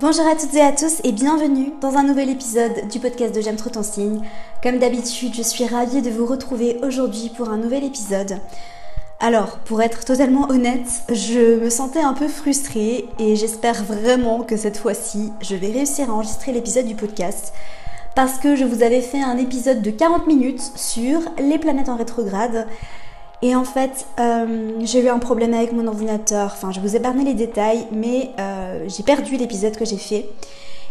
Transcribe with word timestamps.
Bonjour 0.00 0.28
à 0.28 0.36
toutes 0.36 0.54
et 0.54 0.60
à 0.60 0.70
tous 0.70 1.00
et 1.02 1.10
bienvenue 1.10 1.72
dans 1.80 1.96
un 1.96 2.04
nouvel 2.04 2.30
épisode 2.30 2.86
du 2.88 3.00
podcast 3.00 3.34
de 3.34 3.40
J'aime 3.40 3.56
trop 3.56 3.68
ton 3.68 3.82
signe. 3.82 4.20
Comme 4.62 4.78
d'habitude, 4.78 5.34
je 5.34 5.42
suis 5.42 5.66
ravie 5.66 6.02
de 6.02 6.10
vous 6.10 6.24
retrouver 6.24 6.78
aujourd'hui 6.84 7.32
pour 7.36 7.48
un 7.48 7.56
nouvel 7.56 7.82
épisode. 7.82 8.38
Alors, 9.18 9.58
pour 9.64 9.82
être 9.82 10.04
totalement 10.04 10.50
honnête, 10.50 11.02
je 11.08 11.58
me 11.58 11.68
sentais 11.68 12.00
un 12.00 12.12
peu 12.12 12.28
frustrée 12.28 13.08
et 13.18 13.34
j'espère 13.34 13.82
vraiment 13.82 14.44
que 14.44 14.56
cette 14.56 14.76
fois-ci, 14.76 15.32
je 15.40 15.56
vais 15.56 15.72
réussir 15.72 16.10
à 16.10 16.12
enregistrer 16.12 16.52
l'épisode 16.52 16.86
du 16.86 16.94
podcast 16.94 17.52
parce 18.14 18.38
que 18.38 18.54
je 18.54 18.64
vous 18.64 18.84
avais 18.84 19.00
fait 19.00 19.20
un 19.20 19.36
épisode 19.36 19.82
de 19.82 19.90
40 19.90 20.28
minutes 20.28 20.62
sur 20.76 21.18
les 21.38 21.58
planètes 21.58 21.88
en 21.88 21.96
rétrograde 21.96 22.68
et 23.40 23.54
en 23.54 23.64
fait, 23.64 24.06
euh, 24.18 24.72
j'ai 24.80 25.00
eu 25.04 25.08
un 25.08 25.20
problème 25.20 25.54
avec 25.54 25.72
mon 25.72 25.86
ordinateur. 25.86 26.52
Enfin, 26.52 26.72
je 26.72 26.80
vous 26.80 26.94
ai 26.94 26.98
épargné 26.98 27.24
les 27.24 27.34
détails, 27.34 27.86
mais 27.92 28.30
euh, 28.40 28.84
j'ai 28.88 29.04
perdu 29.04 29.36
l'épisode 29.36 29.76
que 29.76 29.84
j'ai 29.84 29.96
fait. 29.96 30.28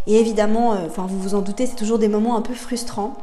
Et 0.08 0.18
évidemment, 0.18 0.74
euh, 0.74 0.88
enfin, 0.88 1.06
vous 1.08 1.20
vous 1.20 1.36
en 1.36 1.42
doutez, 1.42 1.66
c'est 1.66 1.76
toujours 1.76 2.00
des 2.00 2.08
moments 2.08 2.38
un 2.38 2.42
peu 2.42 2.54
frustrants. 2.54 3.14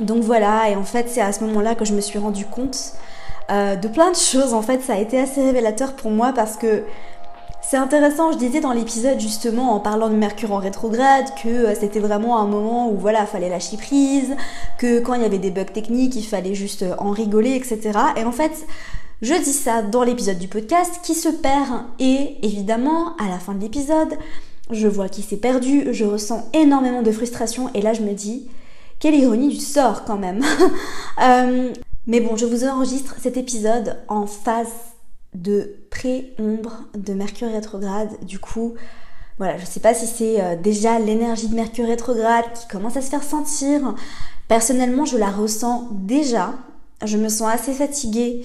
Donc 0.00 0.22
voilà, 0.22 0.68
et 0.68 0.76
en 0.76 0.84
fait, 0.84 1.08
c'est 1.08 1.22
à 1.22 1.32
ce 1.32 1.42
moment-là 1.44 1.74
que 1.74 1.86
je 1.86 1.94
me 1.94 2.02
suis 2.02 2.18
rendu 2.18 2.44
compte 2.44 2.92
de 3.48 3.86
plein 3.86 4.10
de 4.10 4.16
choses. 4.16 4.52
En 4.52 4.60
fait, 4.60 4.82
ça 4.82 4.94
a 4.94 4.98
été 4.98 5.20
assez 5.20 5.40
révélateur 5.40 5.94
pour 5.94 6.10
moi 6.10 6.32
parce 6.34 6.56
que 6.56 6.82
c'est 7.68 7.76
intéressant, 7.76 8.30
je 8.30 8.38
disais 8.38 8.60
dans 8.60 8.72
l'épisode 8.72 9.18
justement 9.18 9.74
en 9.74 9.80
parlant 9.80 10.08
de 10.08 10.14
Mercure 10.14 10.52
en 10.52 10.58
rétrograde 10.58 11.26
que 11.42 11.48
euh, 11.48 11.74
c'était 11.74 11.98
vraiment 11.98 12.38
un 12.38 12.46
moment 12.46 12.92
où 12.92 12.96
voilà, 12.96 13.26
fallait 13.26 13.48
lâcher 13.48 13.76
prise, 13.76 14.36
que 14.78 15.00
quand 15.00 15.14
il 15.14 15.22
y 15.22 15.24
avait 15.24 15.38
des 15.38 15.50
bugs 15.50 15.64
techniques, 15.64 16.14
il 16.14 16.22
fallait 16.22 16.54
juste 16.54 16.84
euh, 16.84 16.94
en 16.98 17.10
rigoler, 17.10 17.56
etc. 17.56 17.98
Et 18.16 18.22
en 18.22 18.30
fait, 18.30 18.66
je 19.20 19.34
dis 19.34 19.52
ça 19.52 19.82
dans 19.82 20.04
l'épisode 20.04 20.38
du 20.38 20.46
podcast 20.46 21.00
qui 21.02 21.14
se 21.14 21.28
perd 21.28 21.82
et 21.98 22.36
évidemment, 22.42 23.16
à 23.16 23.28
la 23.28 23.40
fin 23.40 23.52
de 23.52 23.60
l'épisode, 23.60 24.14
je 24.70 24.86
vois 24.86 25.08
qu'il 25.08 25.24
s'est 25.24 25.36
perdu, 25.36 25.88
je 25.92 26.04
ressens 26.04 26.48
énormément 26.52 27.02
de 27.02 27.10
frustration 27.10 27.70
et 27.74 27.82
là 27.82 27.94
je 27.94 28.02
me 28.02 28.12
dis, 28.12 28.48
quelle 29.00 29.16
ironie 29.16 29.48
du 29.48 29.60
sort 29.60 30.04
quand 30.04 30.18
même. 30.18 30.44
Euh, 31.22 31.72
mais 32.06 32.20
bon, 32.20 32.36
je 32.36 32.44
vous 32.44 32.64
enregistre 32.64 33.16
cet 33.18 33.38
épisode 33.38 33.96
en 34.06 34.26
phase 34.26 34.68
de 35.34 35.85
pré-ombre 35.96 36.84
de 36.96 37.14
Mercure 37.14 37.50
rétrograde. 37.50 38.10
Du 38.22 38.38
coup, 38.38 38.74
voilà, 39.38 39.56
je 39.58 39.64
sais 39.64 39.80
pas 39.80 39.94
si 39.94 40.06
c'est 40.06 40.40
euh, 40.40 40.56
déjà 40.56 40.98
l'énergie 40.98 41.48
de 41.48 41.54
Mercure 41.54 41.86
rétrograde 41.86 42.44
qui 42.54 42.68
commence 42.68 42.96
à 42.96 43.02
se 43.02 43.10
faire 43.10 43.22
sentir. 43.22 43.94
Personnellement, 44.48 45.04
je 45.04 45.16
la 45.16 45.30
ressens 45.30 45.88
déjà. 45.92 46.54
Je 47.04 47.16
me 47.16 47.28
sens 47.28 47.48
assez 47.52 47.72
fatiguée. 47.72 48.42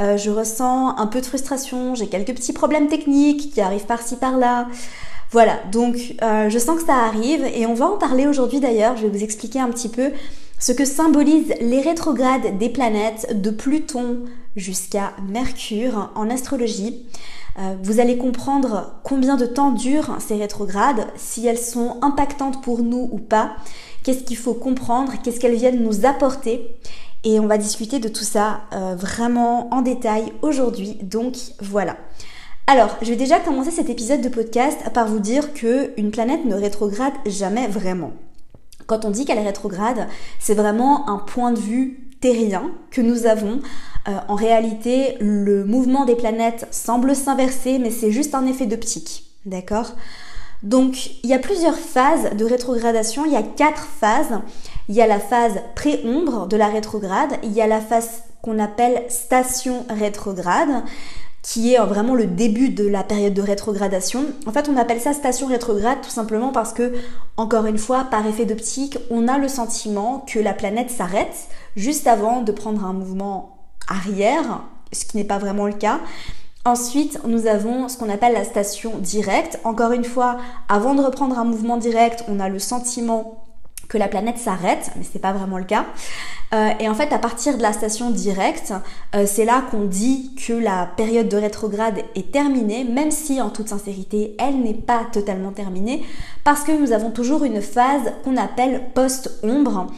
Euh, 0.00 0.16
je 0.16 0.30
ressens 0.30 0.96
un 0.98 1.06
peu 1.06 1.20
de 1.20 1.26
frustration. 1.26 1.94
J'ai 1.94 2.08
quelques 2.08 2.34
petits 2.34 2.52
problèmes 2.52 2.88
techniques 2.88 3.52
qui 3.52 3.60
arrivent 3.60 3.86
par-ci 3.86 4.16
par-là. 4.16 4.68
Voilà, 5.30 5.58
donc 5.72 5.96
euh, 6.22 6.48
je 6.48 6.58
sens 6.58 6.80
que 6.80 6.86
ça 6.86 6.94
arrive 6.94 7.44
et 7.44 7.66
on 7.66 7.74
va 7.74 7.86
en 7.86 7.98
parler 7.98 8.26
aujourd'hui 8.26 8.60
d'ailleurs. 8.60 8.96
Je 8.96 9.02
vais 9.02 9.08
vous 9.08 9.24
expliquer 9.24 9.60
un 9.60 9.68
petit 9.68 9.88
peu 9.88 10.10
ce 10.58 10.72
que 10.72 10.84
symbolisent 10.84 11.54
les 11.60 11.80
rétrogrades 11.80 12.58
des 12.58 12.68
planètes 12.68 13.40
de 13.40 13.50
Pluton 13.50 14.20
jusqu'à 14.56 15.12
Mercure 15.28 16.10
en 16.14 16.30
astrologie. 16.30 17.06
Euh, 17.58 17.76
vous 17.82 18.00
allez 18.00 18.18
comprendre 18.18 19.00
combien 19.04 19.36
de 19.36 19.46
temps 19.46 19.70
durent 19.70 20.16
ces 20.20 20.36
rétrogrades, 20.36 21.06
si 21.16 21.46
elles 21.46 21.58
sont 21.58 21.98
impactantes 22.02 22.62
pour 22.62 22.82
nous 22.82 23.08
ou 23.12 23.18
pas, 23.18 23.56
qu'est-ce 24.02 24.24
qu'il 24.24 24.36
faut 24.36 24.54
comprendre, 24.54 25.12
qu'est-ce 25.22 25.38
qu'elles 25.38 25.54
viennent 25.54 25.82
nous 25.82 26.04
apporter. 26.04 26.76
Et 27.22 27.40
on 27.40 27.46
va 27.46 27.56
discuter 27.56 28.00
de 28.00 28.08
tout 28.08 28.24
ça 28.24 28.62
euh, 28.72 28.94
vraiment 28.96 29.72
en 29.72 29.82
détail 29.82 30.32
aujourd'hui. 30.42 30.98
Donc 31.02 31.36
voilà. 31.60 31.96
Alors, 32.66 32.96
je 33.02 33.10
vais 33.10 33.16
déjà 33.16 33.40
commencer 33.40 33.70
cet 33.70 33.90
épisode 33.90 34.20
de 34.20 34.28
podcast 34.28 34.78
par 34.92 35.06
vous 35.06 35.18
dire 35.18 35.52
que 35.52 35.92
une 35.98 36.10
planète 36.10 36.44
ne 36.44 36.54
rétrograde 36.54 37.12
jamais 37.26 37.66
vraiment. 37.68 38.12
Quand 38.86 39.04
on 39.04 39.10
dit 39.10 39.24
qu'elle 39.24 39.38
est 39.38 39.46
rétrograde, 39.46 40.08
c'est 40.38 40.54
vraiment 40.54 41.08
un 41.08 41.18
point 41.18 41.52
de 41.52 41.58
vue 41.58 42.10
terrien 42.20 42.70
que 42.90 43.00
nous 43.00 43.26
avons. 43.26 43.60
Euh, 44.08 44.12
en 44.28 44.34
réalité, 44.34 45.16
le 45.20 45.64
mouvement 45.64 46.04
des 46.04 46.16
planètes 46.16 46.66
semble 46.70 47.14
s'inverser, 47.14 47.78
mais 47.78 47.90
c'est 47.90 48.10
juste 48.10 48.34
un 48.34 48.46
effet 48.46 48.66
d'optique. 48.66 49.24
D'accord? 49.46 49.92
Donc, 50.62 51.10
il 51.22 51.28
y 51.28 51.34
a 51.34 51.38
plusieurs 51.38 51.76
phases 51.76 52.34
de 52.36 52.44
rétrogradation. 52.44 53.26
Il 53.26 53.32
y 53.32 53.36
a 53.36 53.42
quatre 53.42 53.84
phases. 53.84 54.40
Il 54.88 54.94
y 54.94 55.02
a 55.02 55.06
la 55.06 55.20
phase 55.20 55.60
pré-ombre 55.74 56.46
de 56.46 56.56
la 56.56 56.68
rétrograde. 56.68 57.32
Il 57.42 57.52
y 57.52 57.60
a 57.60 57.66
la 57.66 57.80
phase 57.80 58.22
qu'on 58.42 58.58
appelle 58.58 59.04
station 59.08 59.84
rétrograde 59.90 60.82
qui 61.44 61.74
est 61.74 61.78
vraiment 61.78 62.14
le 62.14 62.24
début 62.24 62.70
de 62.70 62.88
la 62.88 63.04
période 63.04 63.34
de 63.34 63.42
rétrogradation. 63.42 64.24
En 64.46 64.52
fait, 64.52 64.70
on 64.70 64.78
appelle 64.78 64.98
ça 64.98 65.12
station 65.12 65.46
rétrograde 65.46 66.00
tout 66.02 66.10
simplement 66.10 66.52
parce 66.52 66.72
que, 66.72 66.94
encore 67.36 67.66
une 67.66 67.76
fois, 67.76 68.04
par 68.10 68.26
effet 68.26 68.46
d'optique, 68.46 68.96
on 69.10 69.28
a 69.28 69.36
le 69.36 69.46
sentiment 69.46 70.24
que 70.26 70.38
la 70.38 70.54
planète 70.54 70.90
s'arrête 70.90 71.48
juste 71.76 72.06
avant 72.06 72.40
de 72.40 72.50
prendre 72.50 72.82
un 72.86 72.94
mouvement 72.94 73.58
arrière, 73.88 74.62
ce 74.90 75.04
qui 75.04 75.18
n'est 75.18 75.24
pas 75.24 75.36
vraiment 75.36 75.66
le 75.66 75.74
cas. 75.74 76.00
Ensuite, 76.64 77.20
nous 77.26 77.46
avons 77.46 77.88
ce 77.88 77.98
qu'on 77.98 78.08
appelle 78.08 78.32
la 78.32 78.44
station 78.44 78.96
directe. 78.96 79.60
Encore 79.64 79.92
une 79.92 80.04
fois, 80.04 80.38
avant 80.70 80.94
de 80.94 81.02
reprendre 81.02 81.38
un 81.38 81.44
mouvement 81.44 81.76
direct, 81.76 82.24
on 82.26 82.40
a 82.40 82.48
le 82.48 82.58
sentiment 82.58 83.43
la 83.98 84.08
planète 84.08 84.38
s'arrête, 84.38 84.90
mais 84.96 85.04
c'est 85.10 85.18
pas 85.18 85.32
vraiment 85.32 85.58
le 85.58 85.64
cas. 85.64 85.86
Euh, 86.54 86.70
et 86.78 86.88
en 86.88 86.94
fait, 86.94 87.12
à 87.12 87.18
partir 87.18 87.56
de 87.56 87.62
la 87.62 87.72
station 87.72 88.10
directe, 88.10 88.72
euh, 89.14 89.24
c'est 89.26 89.44
là 89.44 89.62
qu'on 89.70 89.84
dit 89.84 90.34
que 90.46 90.52
la 90.52 90.86
période 90.96 91.28
de 91.28 91.36
rétrograde 91.36 92.00
est 92.14 92.30
terminée, 92.30 92.84
même 92.84 93.10
si 93.10 93.40
en 93.40 93.50
toute 93.50 93.68
sincérité, 93.68 94.36
elle 94.38 94.60
n'est 94.60 94.74
pas 94.74 95.02
totalement 95.12 95.50
terminée, 95.50 96.04
parce 96.44 96.62
que 96.62 96.72
nous 96.72 96.92
avons 96.92 97.10
toujours 97.10 97.44
une 97.44 97.60
phase 97.60 98.12
qu'on 98.24 98.36
appelle 98.36 98.82
post-ombre. 98.94 99.88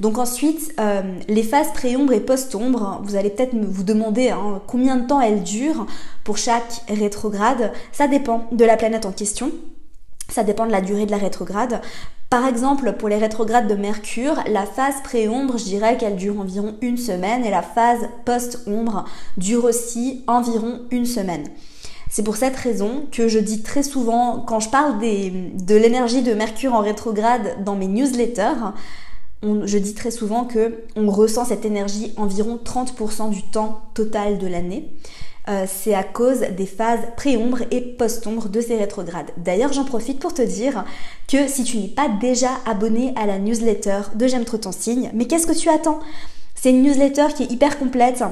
Donc 0.00 0.18
ensuite, 0.18 0.74
euh, 0.78 1.02
les 1.28 1.42
phases 1.42 1.72
pré-ombre 1.72 2.12
et 2.12 2.20
post-ombre, 2.20 3.00
vous 3.02 3.16
allez 3.16 3.30
peut-être 3.30 3.54
vous 3.54 3.82
demander 3.82 4.28
hein, 4.30 4.60
combien 4.66 4.96
de 4.96 5.06
temps 5.06 5.20
elles 5.20 5.42
durent 5.42 5.86
pour 6.22 6.36
chaque 6.36 6.82
rétrograde. 6.88 7.72
Ça 7.92 8.06
dépend 8.06 8.46
de 8.52 8.64
la 8.64 8.76
planète 8.76 9.06
en 9.06 9.12
question. 9.12 9.50
Ça 10.28 10.44
dépend 10.44 10.66
de 10.66 10.72
la 10.72 10.80
durée 10.80 11.06
de 11.06 11.10
la 11.10 11.18
rétrograde. 11.18 11.80
Par 12.28 12.46
exemple, 12.46 12.92
pour 12.94 13.08
les 13.08 13.18
rétrogrades 13.18 13.68
de 13.68 13.76
Mercure, 13.76 14.42
la 14.48 14.66
phase 14.66 14.96
pré-ombre, 15.04 15.58
je 15.58 15.64
dirais 15.64 15.96
qu'elle 15.96 16.16
dure 16.16 16.40
environ 16.40 16.74
une 16.80 16.96
semaine 16.96 17.44
et 17.44 17.50
la 17.50 17.62
phase 17.62 18.08
post-ombre 18.24 19.04
dure 19.36 19.64
aussi 19.64 20.24
environ 20.26 20.80
une 20.90 21.06
semaine. 21.06 21.44
C'est 22.10 22.24
pour 22.24 22.36
cette 22.36 22.56
raison 22.56 23.06
que 23.12 23.28
je 23.28 23.38
dis 23.38 23.62
très 23.62 23.82
souvent, 23.82 24.40
quand 24.40 24.60
je 24.60 24.70
parle 24.70 24.98
de 24.98 25.76
l'énergie 25.76 26.22
de 26.22 26.34
Mercure 26.34 26.74
en 26.74 26.80
rétrograde 26.80 27.64
dans 27.64 27.76
mes 27.76 27.88
newsletters, 27.88 28.72
je 29.42 29.78
dis 29.78 29.94
très 29.94 30.10
souvent 30.10 30.44
que 30.44 30.84
on 30.96 31.10
ressent 31.10 31.44
cette 31.44 31.64
énergie 31.64 32.12
environ 32.16 32.58
30% 32.64 33.30
du 33.30 33.42
temps 33.42 33.82
total 33.94 34.38
de 34.38 34.46
l'année. 34.46 34.90
Euh, 35.48 35.64
c'est 35.68 35.94
à 35.94 36.02
cause 36.02 36.40
des 36.40 36.66
phases 36.66 36.98
pré-ombre 37.16 37.62
et 37.70 37.80
post-ombre 37.80 38.48
de 38.48 38.60
ces 38.60 38.76
rétrogrades. 38.76 39.30
D'ailleurs, 39.36 39.72
j'en 39.72 39.84
profite 39.84 40.18
pour 40.18 40.34
te 40.34 40.42
dire 40.42 40.84
que 41.28 41.46
si 41.46 41.62
tu 41.62 41.78
n'es 41.78 41.86
pas 41.86 42.08
déjà 42.08 42.50
abonné 42.66 43.12
à 43.14 43.26
la 43.26 43.38
newsletter 43.38 44.00
de 44.16 44.26
J'aime 44.26 44.44
trop 44.44 44.56
ton 44.56 44.72
signe, 44.72 45.10
mais 45.14 45.26
qu'est-ce 45.26 45.46
que 45.46 45.56
tu 45.56 45.68
attends? 45.68 46.00
C'est 46.56 46.70
une 46.70 46.82
newsletter 46.82 47.26
qui 47.36 47.44
est 47.44 47.52
hyper 47.52 47.78
complète 47.78 48.24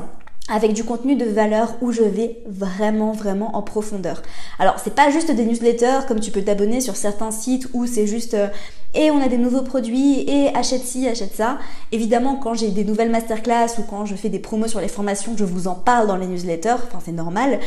avec 0.48 0.74
du 0.74 0.84
contenu 0.84 1.16
de 1.16 1.24
valeur 1.24 1.74
où 1.80 1.90
je 1.90 2.02
vais 2.02 2.38
vraiment 2.46 3.12
vraiment 3.12 3.56
en 3.56 3.62
profondeur. 3.62 4.22
Alors 4.58 4.78
c'est 4.78 4.94
pas 4.94 5.10
juste 5.10 5.30
des 5.30 5.44
newsletters 5.44 6.00
comme 6.06 6.20
tu 6.20 6.30
peux 6.30 6.42
t'abonner 6.42 6.80
sur 6.80 6.96
certains 6.96 7.30
sites 7.30 7.68
où 7.72 7.86
c'est 7.86 8.06
juste 8.06 8.34
euh, 8.34 8.48
et 8.94 9.10
on 9.10 9.20
a 9.20 9.28
des 9.28 9.38
nouveaux 9.38 9.62
produits 9.62 10.20
et 10.28 10.54
achète 10.54 10.82
ci, 10.82 11.08
achète 11.08 11.34
ça. 11.34 11.58
Évidemment 11.92 12.36
quand 12.36 12.54
j'ai 12.54 12.68
des 12.68 12.84
nouvelles 12.84 13.10
masterclass 13.10 13.78
ou 13.78 13.82
quand 13.82 14.04
je 14.04 14.14
fais 14.16 14.28
des 14.28 14.38
promos 14.38 14.68
sur 14.68 14.80
les 14.80 14.88
formations, 14.88 15.34
je 15.36 15.44
vous 15.44 15.66
en 15.66 15.74
parle 15.74 16.06
dans 16.06 16.16
les 16.16 16.26
newsletters, 16.26 16.76
enfin 16.86 16.98
c'est 17.02 17.12
normal. 17.12 17.58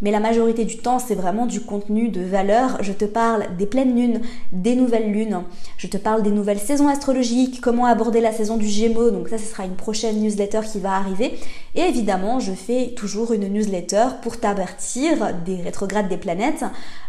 Mais 0.00 0.10
la 0.10 0.20
majorité 0.20 0.64
du 0.64 0.78
temps, 0.78 0.98
c'est 0.98 1.14
vraiment 1.14 1.46
du 1.46 1.60
contenu 1.60 2.08
de 2.08 2.20
valeur. 2.20 2.78
Je 2.80 2.92
te 2.92 3.04
parle 3.04 3.44
des 3.56 3.66
pleines 3.66 3.94
lunes, 3.94 4.20
des 4.52 4.74
nouvelles 4.74 5.10
lunes. 5.10 5.42
Je 5.78 5.86
te 5.86 5.96
parle 5.96 6.22
des 6.22 6.30
nouvelles 6.30 6.58
saisons 6.58 6.88
astrologiques, 6.88 7.60
comment 7.60 7.86
aborder 7.86 8.20
la 8.20 8.32
saison 8.32 8.56
du 8.56 8.66
Gémeaux. 8.66 9.10
Donc 9.10 9.28
ça, 9.28 9.38
ce 9.38 9.44
sera 9.44 9.64
une 9.64 9.76
prochaine 9.76 10.20
newsletter 10.20 10.60
qui 10.70 10.80
va 10.80 10.94
arriver. 10.94 11.38
Et 11.74 11.80
évidemment, 11.80 12.40
je 12.40 12.52
fais 12.52 12.92
toujours 12.96 13.32
une 13.32 13.48
newsletter 13.48 14.06
pour 14.22 14.38
t'avertir 14.38 15.32
des 15.44 15.62
rétrogrades 15.62 16.08
des 16.08 16.16
planètes. 16.18 16.64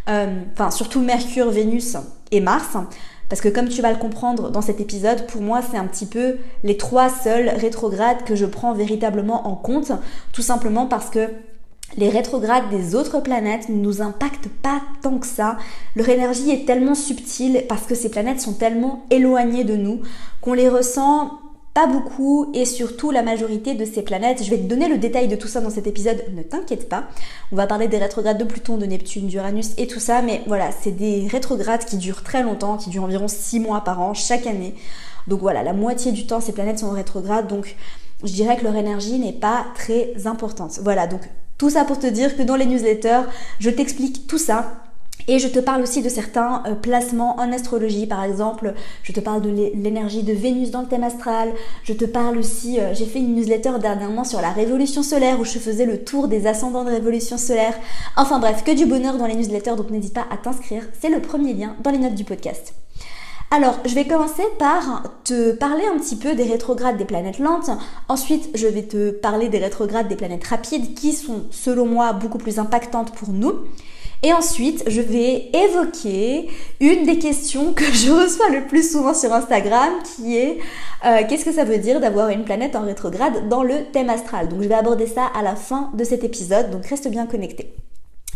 Euh, 0.08 0.42
enfin, 0.54 0.72
surtout 0.72 1.02
Mercure, 1.02 1.50
Vénus 1.50 1.98
et 2.32 2.40
Mars. 2.40 2.78
Parce 3.30 3.42
que 3.42 3.50
comme 3.50 3.70
tu 3.70 3.82
vas 3.82 3.92
le 3.92 3.98
comprendre 3.98 4.52
dans 4.52 4.62
cet 4.62 4.80
épisode, 4.80 5.26
pour 5.26 5.42
moi 5.42 5.62
c'est 5.62 5.78
un 5.78 5.86
petit 5.86 6.06
peu 6.06 6.38
les 6.64 6.78
trois 6.78 7.10
seuls 7.10 7.50
rétrogrades 7.50 8.24
que 8.24 8.36
je 8.36 8.46
prends 8.46 8.74
véritablement 8.74 9.48
en 9.48 9.56
compte, 9.56 9.92
tout 10.32 10.44
simplement 10.44 10.86
parce 10.86 11.10
que 11.10 11.32
les 11.98 12.10
rétrogrades 12.10 12.70
des 12.70 12.96
autres 12.96 13.22
planètes 13.22 13.70
ne 13.70 13.76
nous 13.76 14.02
impactent 14.02 14.50
pas 14.62 14.82
tant 15.02 15.18
que 15.18 15.28
ça. 15.28 15.58
Leur 15.96 16.10
énergie 16.10 16.52
est 16.52 16.66
tellement 16.66 16.96
subtile 16.96 17.64
parce 17.68 17.86
que 17.86 17.96
ces 17.96 18.10
planètes 18.10 18.42
sont 18.42 18.54
tellement 18.54 19.06
éloignées 19.10 19.64
de 19.64 19.76
nous 19.76 20.02
qu'on 20.42 20.54
les 20.54 20.70
ressent 20.70 21.40
pas 21.76 21.88
beaucoup 21.88 22.52
et 22.54 22.64
surtout 22.64 23.12
la 23.12 23.22
majorité 23.22 23.76
de 23.76 23.84
ces 23.84 24.02
planètes. 24.02 24.42
Je 24.42 24.50
vais 24.50 24.58
te 24.58 24.64
donner 24.64 24.88
le 24.88 24.98
détail 24.98 25.28
de 25.28 25.36
tout 25.36 25.50
ça 25.50 25.60
dans 25.60 25.70
cet 25.70 25.88
épisode, 25.88 26.24
ne 26.34 26.42
t'inquiète 26.42 26.88
pas. 26.88 27.04
On 27.52 27.58
va 27.58 27.68
parler 27.68 27.90
des 27.90 27.98
rétrogrades 27.98 28.38
de 28.38 28.46
Pluton, 28.46 28.78
de 28.78 28.86
Neptune, 28.86 29.28
d'Uranus 29.28 29.72
et 29.78 29.86
tout 29.86 30.00
ça, 30.00 30.22
mais 30.22 30.42
voilà, 30.48 30.70
c'est 30.72 30.92
des 30.92 31.28
rétrogrades 31.28 31.84
qui 31.84 31.98
durent 31.98 32.24
très 32.24 32.44
longtemps, 32.44 32.78
qui 32.78 32.90
durent 32.90 33.04
environ 33.04 33.28
6 33.28 33.60
mois 33.60 33.82
par 33.82 34.02
an, 34.02 34.14
chaque 34.14 34.48
année. 34.48 34.74
Donc 35.28 35.42
voilà, 35.42 35.64
la 35.64 35.74
moitié 35.74 36.14
du 36.14 36.26
temps, 36.26 36.40
ces 36.40 36.54
planètes 36.54 36.80
sont 36.80 36.88
en 36.88 36.92
rétrograde, 36.92 37.48
donc 37.48 37.76
je 38.24 38.32
dirais 38.32 38.56
que 38.56 38.64
leur 38.64 38.76
énergie 38.78 39.20
n'est 39.20 39.34
pas 39.34 39.66
très 39.76 40.28
importante. 40.28 40.80
Voilà, 40.82 41.08
donc 41.08 41.22
tout 41.58 41.70
ça 41.70 41.86
pour 41.86 42.00
te 42.00 42.08
dire 42.08 42.36
que 42.36 42.44
dans 42.44 42.56
les 42.56 42.66
newsletters, 42.66 43.24
je 43.60 43.70
t'explique 43.70 44.28
tout 44.28 44.38
ça 44.38 44.86
et 45.28 45.40
je 45.40 45.48
te 45.48 45.60
parle 45.60 45.82
aussi 45.82 46.04
de 46.04 46.10
certains 46.10 46.62
euh, 46.68 46.76
placements 46.76 47.40
en 47.40 47.52
astrologie, 47.52 48.06
par 48.06 48.24
exemple, 48.24 48.74
je 49.02 49.12
te 49.12 49.20
parle 49.20 49.42
de 49.42 49.50
l'énergie 49.50 50.22
de 50.22 50.34
Vénus 50.34 50.70
dans 50.70 50.82
le 50.82 50.88
thème 50.88 51.04
astral, 51.04 51.52
je 51.84 51.94
te 51.94 52.06
parle 52.06 52.38
aussi, 52.38 52.80
euh, 52.80 52.94
j'ai 52.94 53.06
fait 53.06 53.20
une 53.20 53.34
newsletter 53.34 53.80
dernièrement 53.82 54.24
sur 54.24 54.40
la 54.40 54.52
révolution 54.52 55.02
solaire 55.02 55.40
où 55.40 55.44
je 55.44 55.58
faisais 55.58 55.86
le 55.86 56.04
tour 56.04 56.28
des 56.28 56.46
ascendants 56.46 56.84
de 56.84 56.92
révolution 56.92 57.40
solaire. 57.40 57.74
Enfin 58.18 58.40
bref, 58.40 58.64
que 58.64 58.76
du 58.76 58.86
bonheur 58.86 59.18
dans 59.18 59.26
les 59.26 59.36
newsletters, 59.36 59.76
donc 59.76 59.90
n'hésite 59.90 60.14
pas 60.14 60.28
à 60.30 60.38
t'inscrire, 60.38 60.84
c'est 61.02 61.10
le 61.10 61.22
premier 61.22 61.54
lien 61.54 61.76
dans 61.82 61.92
les 61.92 61.98
notes 61.98 62.16
du 62.16 62.24
podcast. 62.24 62.74
Alors, 63.52 63.80
je 63.86 63.96
vais 63.96 64.06
commencer 64.06 64.44
par 64.60 65.04
te 65.24 65.54
parler 65.54 65.84
un 65.86 65.98
petit 65.98 66.16
peu 66.16 66.36
des 66.36 66.44
rétrogrades 66.44 66.98
des 66.98 67.06
planètes 67.06 67.40
lentes. 67.40 67.70
Ensuite, 68.10 68.50
je 68.54 68.68
vais 68.68 68.84
te 68.84 69.12
parler 69.12 69.50
des 69.50 69.60
rétrogrades 69.60 70.08
des 70.08 70.16
planètes 70.16 70.46
rapides 70.46 70.94
qui 70.94 71.14
sont, 71.14 71.44
selon 71.52 71.86
moi, 71.86 72.12
beaucoup 72.14 72.38
plus 72.38 72.60
impactantes 72.60 73.14
pour 73.14 73.30
nous. 73.30 73.54
Et 74.24 74.34
ensuite, 74.34 74.84
je 74.88 75.02
vais 75.02 75.52
évoquer 75.54 76.50
une 76.80 77.06
des 77.06 77.20
questions 77.20 77.74
que 77.74 77.86
je 77.86 78.12
reçois 78.12 78.50
le 78.50 78.66
plus 78.66 78.92
souvent 78.92 79.14
sur 79.14 79.32
Instagram, 79.32 79.94
qui 80.04 80.36
est 80.36 80.58
euh, 81.06 81.22
qu'est-ce 81.30 81.46
que 81.46 81.54
ça 81.54 81.64
veut 81.64 81.78
dire 81.78 82.00
d'avoir 82.00 82.30
une 82.30 82.44
planète 82.44 82.76
en 82.76 82.82
rétrograde 82.82 83.48
dans 83.50 83.62
le 83.62 83.86
thème 83.94 84.10
astral? 84.10 84.50
Donc 84.50 84.64
je 84.64 84.68
vais 84.68 84.76
aborder 84.76 85.06
ça 85.06 85.28
à 85.36 85.44
la 85.44 85.56
fin 85.56 85.92
de 85.94 86.04
cet 86.04 86.24
épisode, 86.24 86.72
donc 86.72 86.88
reste 86.88 87.08
bien 87.08 87.28
connecté. 87.28 87.76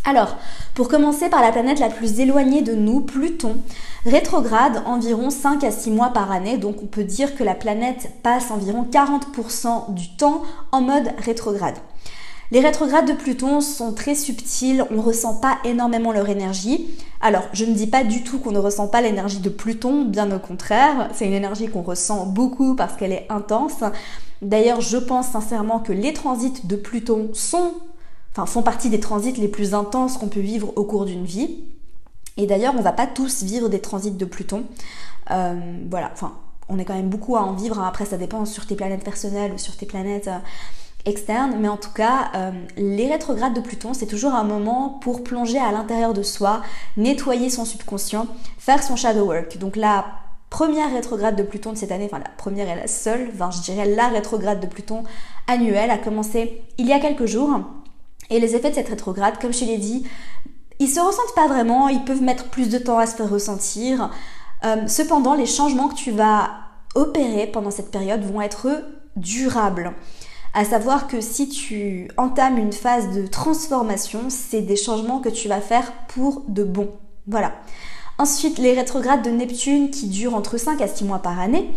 Alors, 0.05 0.37
pour 0.75 0.87
commencer 0.87 1.29
par 1.29 1.41
la 1.41 1.51
planète 1.51 1.79
la 1.79 1.89
plus 1.89 2.19
éloignée 2.19 2.61
de 2.61 2.73
nous, 2.73 3.01
Pluton, 3.01 3.57
rétrograde 4.05 4.81
environ 4.85 5.29
5 5.29 5.63
à 5.63 5.71
6 5.71 5.91
mois 5.91 6.09
par 6.09 6.31
année, 6.31 6.57
donc 6.57 6.77
on 6.81 6.87
peut 6.87 7.03
dire 7.03 7.35
que 7.35 7.43
la 7.43 7.53
planète 7.53 8.11
passe 8.23 8.49
environ 8.49 8.87
40% 8.89 9.93
du 9.93 10.15
temps 10.15 10.43
en 10.71 10.81
mode 10.81 11.11
rétrograde. 11.17 11.75
Les 12.51 12.61
rétrogrades 12.61 13.07
de 13.07 13.13
Pluton 13.13 13.61
sont 13.61 13.93
très 13.93 14.15
subtils, 14.15 14.83
on 14.89 14.95
ne 14.95 15.01
ressent 15.01 15.35
pas 15.35 15.59
énormément 15.65 16.11
leur 16.11 16.29
énergie. 16.29 16.87
Alors, 17.21 17.43
je 17.53 17.63
ne 17.63 17.75
dis 17.75 17.85
pas 17.85 18.03
du 18.03 18.23
tout 18.23 18.39
qu'on 18.39 18.51
ne 18.51 18.57
ressent 18.57 18.87
pas 18.87 19.01
l'énergie 19.01 19.37
de 19.37 19.49
Pluton, 19.49 20.05
bien 20.05 20.31
au 20.31 20.39
contraire, 20.39 21.09
c'est 21.13 21.27
une 21.27 21.33
énergie 21.33 21.67
qu'on 21.67 21.83
ressent 21.83 22.25
beaucoup 22.25 22.75
parce 22.75 22.95
qu'elle 22.95 23.11
est 23.11 23.27
intense. 23.29 23.83
D'ailleurs, 24.41 24.81
je 24.81 24.97
pense 24.97 25.27
sincèrement 25.27 25.79
que 25.79 25.91
les 25.91 26.13
transits 26.13 26.61
de 26.63 26.75
Pluton 26.75 27.29
sont, 27.33 27.73
font 28.45 28.61
partie 28.61 28.89
des 28.89 28.99
transits 28.99 29.33
les 29.33 29.47
plus 29.47 29.73
intenses 29.73 30.17
qu'on 30.17 30.27
peut 30.27 30.39
vivre 30.39 30.73
au 30.75 30.83
cours 30.83 31.05
d'une 31.05 31.25
vie. 31.25 31.63
Et 32.37 32.45
d'ailleurs, 32.45 32.73
on 32.77 32.81
va 32.81 32.93
pas 32.93 33.07
tous 33.07 33.43
vivre 33.43 33.69
des 33.69 33.79
transits 33.79 34.11
de 34.11 34.25
Pluton. 34.25 34.63
Euh, 35.31 35.59
voilà, 35.89 36.09
enfin, 36.13 36.33
on 36.69 36.79
est 36.79 36.85
quand 36.85 36.95
même 36.95 37.09
beaucoup 37.09 37.35
à 37.35 37.41
en 37.41 37.53
vivre. 37.53 37.79
Après, 37.79 38.05
ça 38.05 38.17
dépend 38.17 38.45
sur 38.45 38.65
tes 38.65 38.75
planètes 38.75 39.03
personnelles 39.03 39.51
ou 39.53 39.57
sur 39.57 39.75
tes 39.75 39.85
planètes 39.85 40.27
euh, 40.27 40.37
externe, 41.05 41.55
mais 41.59 41.67
en 41.67 41.77
tout 41.77 41.91
cas, 41.91 42.31
euh, 42.35 42.51
les 42.77 43.07
rétrogrades 43.07 43.53
de 43.53 43.61
Pluton, 43.61 43.93
c'est 43.93 44.05
toujours 44.05 44.33
un 44.33 44.43
moment 44.43 44.99
pour 45.01 45.23
plonger 45.23 45.57
à 45.57 45.71
l'intérieur 45.71 46.13
de 46.13 46.23
soi, 46.23 46.61
nettoyer 46.97 47.49
son 47.49 47.65
subconscient, 47.65 48.27
faire 48.57 48.83
son 48.83 48.95
shadow 48.95 49.25
work. 49.25 49.57
Donc 49.57 49.75
la 49.75 50.05
première 50.49 50.91
rétrograde 50.91 51.35
de 51.35 51.43
Pluton 51.43 51.73
de 51.73 51.77
cette 51.77 51.91
année, 51.91 52.05
enfin 52.05 52.19
la 52.19 52.31
première 52.37 52.69
et 52.69 52.75
la 52.75 52.87
seule, 52.87 53.29
enfin 53.33 53.49
je 53.51 53.61
dirais 53.61 53.85
la 53.85 54.07
rétrograde 54.07 54.59
de 54.59 54.67
Pluton 54.67 55.03
annuelle, 55.47 55.91
a 55.91 55.97
commencé 55.97 56.61
il 56.77 56.87
y 56.87 56.93
a 56.93 56.99
quelques 56.99 57.25
jours. 57.25 57.59
Et 58.29 58.39
les 58.39 58.55
effets 58.55 58.69
de 58.69 58.75
cette 58.75 58.89
rétrograde, 58.89 59.39
comme 59.39 59.53
je 59.53 59.65
l'ai 59.65 59.77
dit, 59.77 60.05
ils 60.79 60.87
se 60.87 60.99
ressentent 60.99 61.35
pas 61.35 61.47
vraiment, 61.47 61.89
ils 61.89 62.03
peuvent 62.03 62.21
mettre 62.21 62.49
plus 62.49 62.69
de 62.69 62.77
temps 62.77 62.99
à 62.99 63.05
se 63.05 63.15
faire 63.15 63.29
ressentir. 63.29 64.11
Euh, 64.63 64.87
cependant, 64.87 65.33
les 65.33 65.45
changements 65.45 65.89
que 65.89 65.95
tu 65.95 66.11
vas 66.11 66.51
opérer 66.95 67.47
pendant 67.47 67.71
cette 67.71 67.91
période 67.91 68.21
vont 68.21 68.41
être 68.41 68.67
durables. 69.15 69.93
À 70.53 70.65
savoir 70.65 71.07
que 71.07 71.21
si 71.21 71.49
tu 71.49 72.09
entames 72.17 72.57
une 72.57 72.73
phase 72.73 73.11
de 73.11 73.27
transformation, 73.27 74.23
c'est 74.29 74.61
des 74.61 74.75
changements 74.75 75.19
que 75.19 75.29
tu 75.29 75.47
vas 75.47 75.61
faire 75.61 75.91
pour 76.07 76.43
de 76.47 76.63
bon. 76.63 76.89
Voilà. 77.27 77.53
Ensuite, 78.17 78.57
les 78.57 78.73
rétrogrades 78.73 79.21
de 79.21 79.29
Neptune 79.29 79.91
qui 79.91 80.07
durent 80.07 80.35
entre 80.35 80.57
5 80.57 80.81
à 80.81 80.87
6 80.87 81.03
mois 81.05 81.19
par 81.19 81.39
année. 81.39 81.69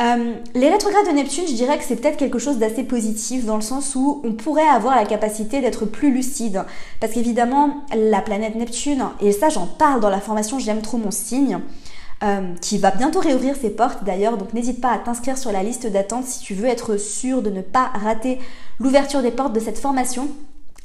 Euh, 0.00 0.34
les 0.54 0.70
rétrogrades 0.70 1.06
de 1.06 1.12
Neptune, 1.12 1.44
je 1.46 1.54
dirais 1.54 1.78
que 1.78 1.84
c'est 1.84 1.96
peut-être 1.96 2.16
quelque 2.16 2.38
chose 2.38 2.58
d'assez 2.58 2.82
positif 2.82 3.44
dans 3.44 3.54
le 3.56 3.62
sens 3.62 3.94
où 3.94 4.20
on 4.24 4.32
pourrait 4.32 4.66
avoir 4.66 4.96
la 4.96 5.04
capacité 5.04 5.60
d'être 5.60 5.84
plus 5.86 6.12
lucide. 6.12 6.64
Parce 7.00 7.12
qu'évidemment, 7.12 7.84
la 7.94 8.20
planète 8.20 8.56
Neptune, 8.56 9.04
et 9.20 9.30
ça 9.30 9.50
j'en 9.50 9.66
parle 9.66 10.00
dans 10.00 10.10
la 10.10 10.20
formation 10.20 10.58
J'aime 10.58 10.82
trop 10.82 10.98
mon 10.98 11.12
signe, 11.12 11.60
euh, 12.24 12.54
qui 12.60 12.78
va 12.78 12.90
bientôt 12.90 13.20
réouvrir 13.20 13.54
ses 13.54 13.70
portes 13.70 14.02
d'ailleurs, 14.02 14.36
donc 14.36 14.52
n'hésite 14.52 14.80
pas 14.80 14.90
à 14.90 14.98
t'inscrire 14.98 15.38
sur 15.38 15.52
la 15.52 15.62
liste 15.62 15.86
d'attente 15.86 16.24
si 16.24 16.40
tu 16.40 16.54
veux 16.54 16.68
être 16.68 16.96
sûr 16.96 17.42
de 17.42 17.50
ne 17.50 17.60
pas 17.60 17.90
rater 17.94 18.38
l'ouverture 18.80 19.22
des 19.22 19.30
portes 19.30 19.52
de 19.52 19.60
cette 19.60 19.78
formation 19.78 20.28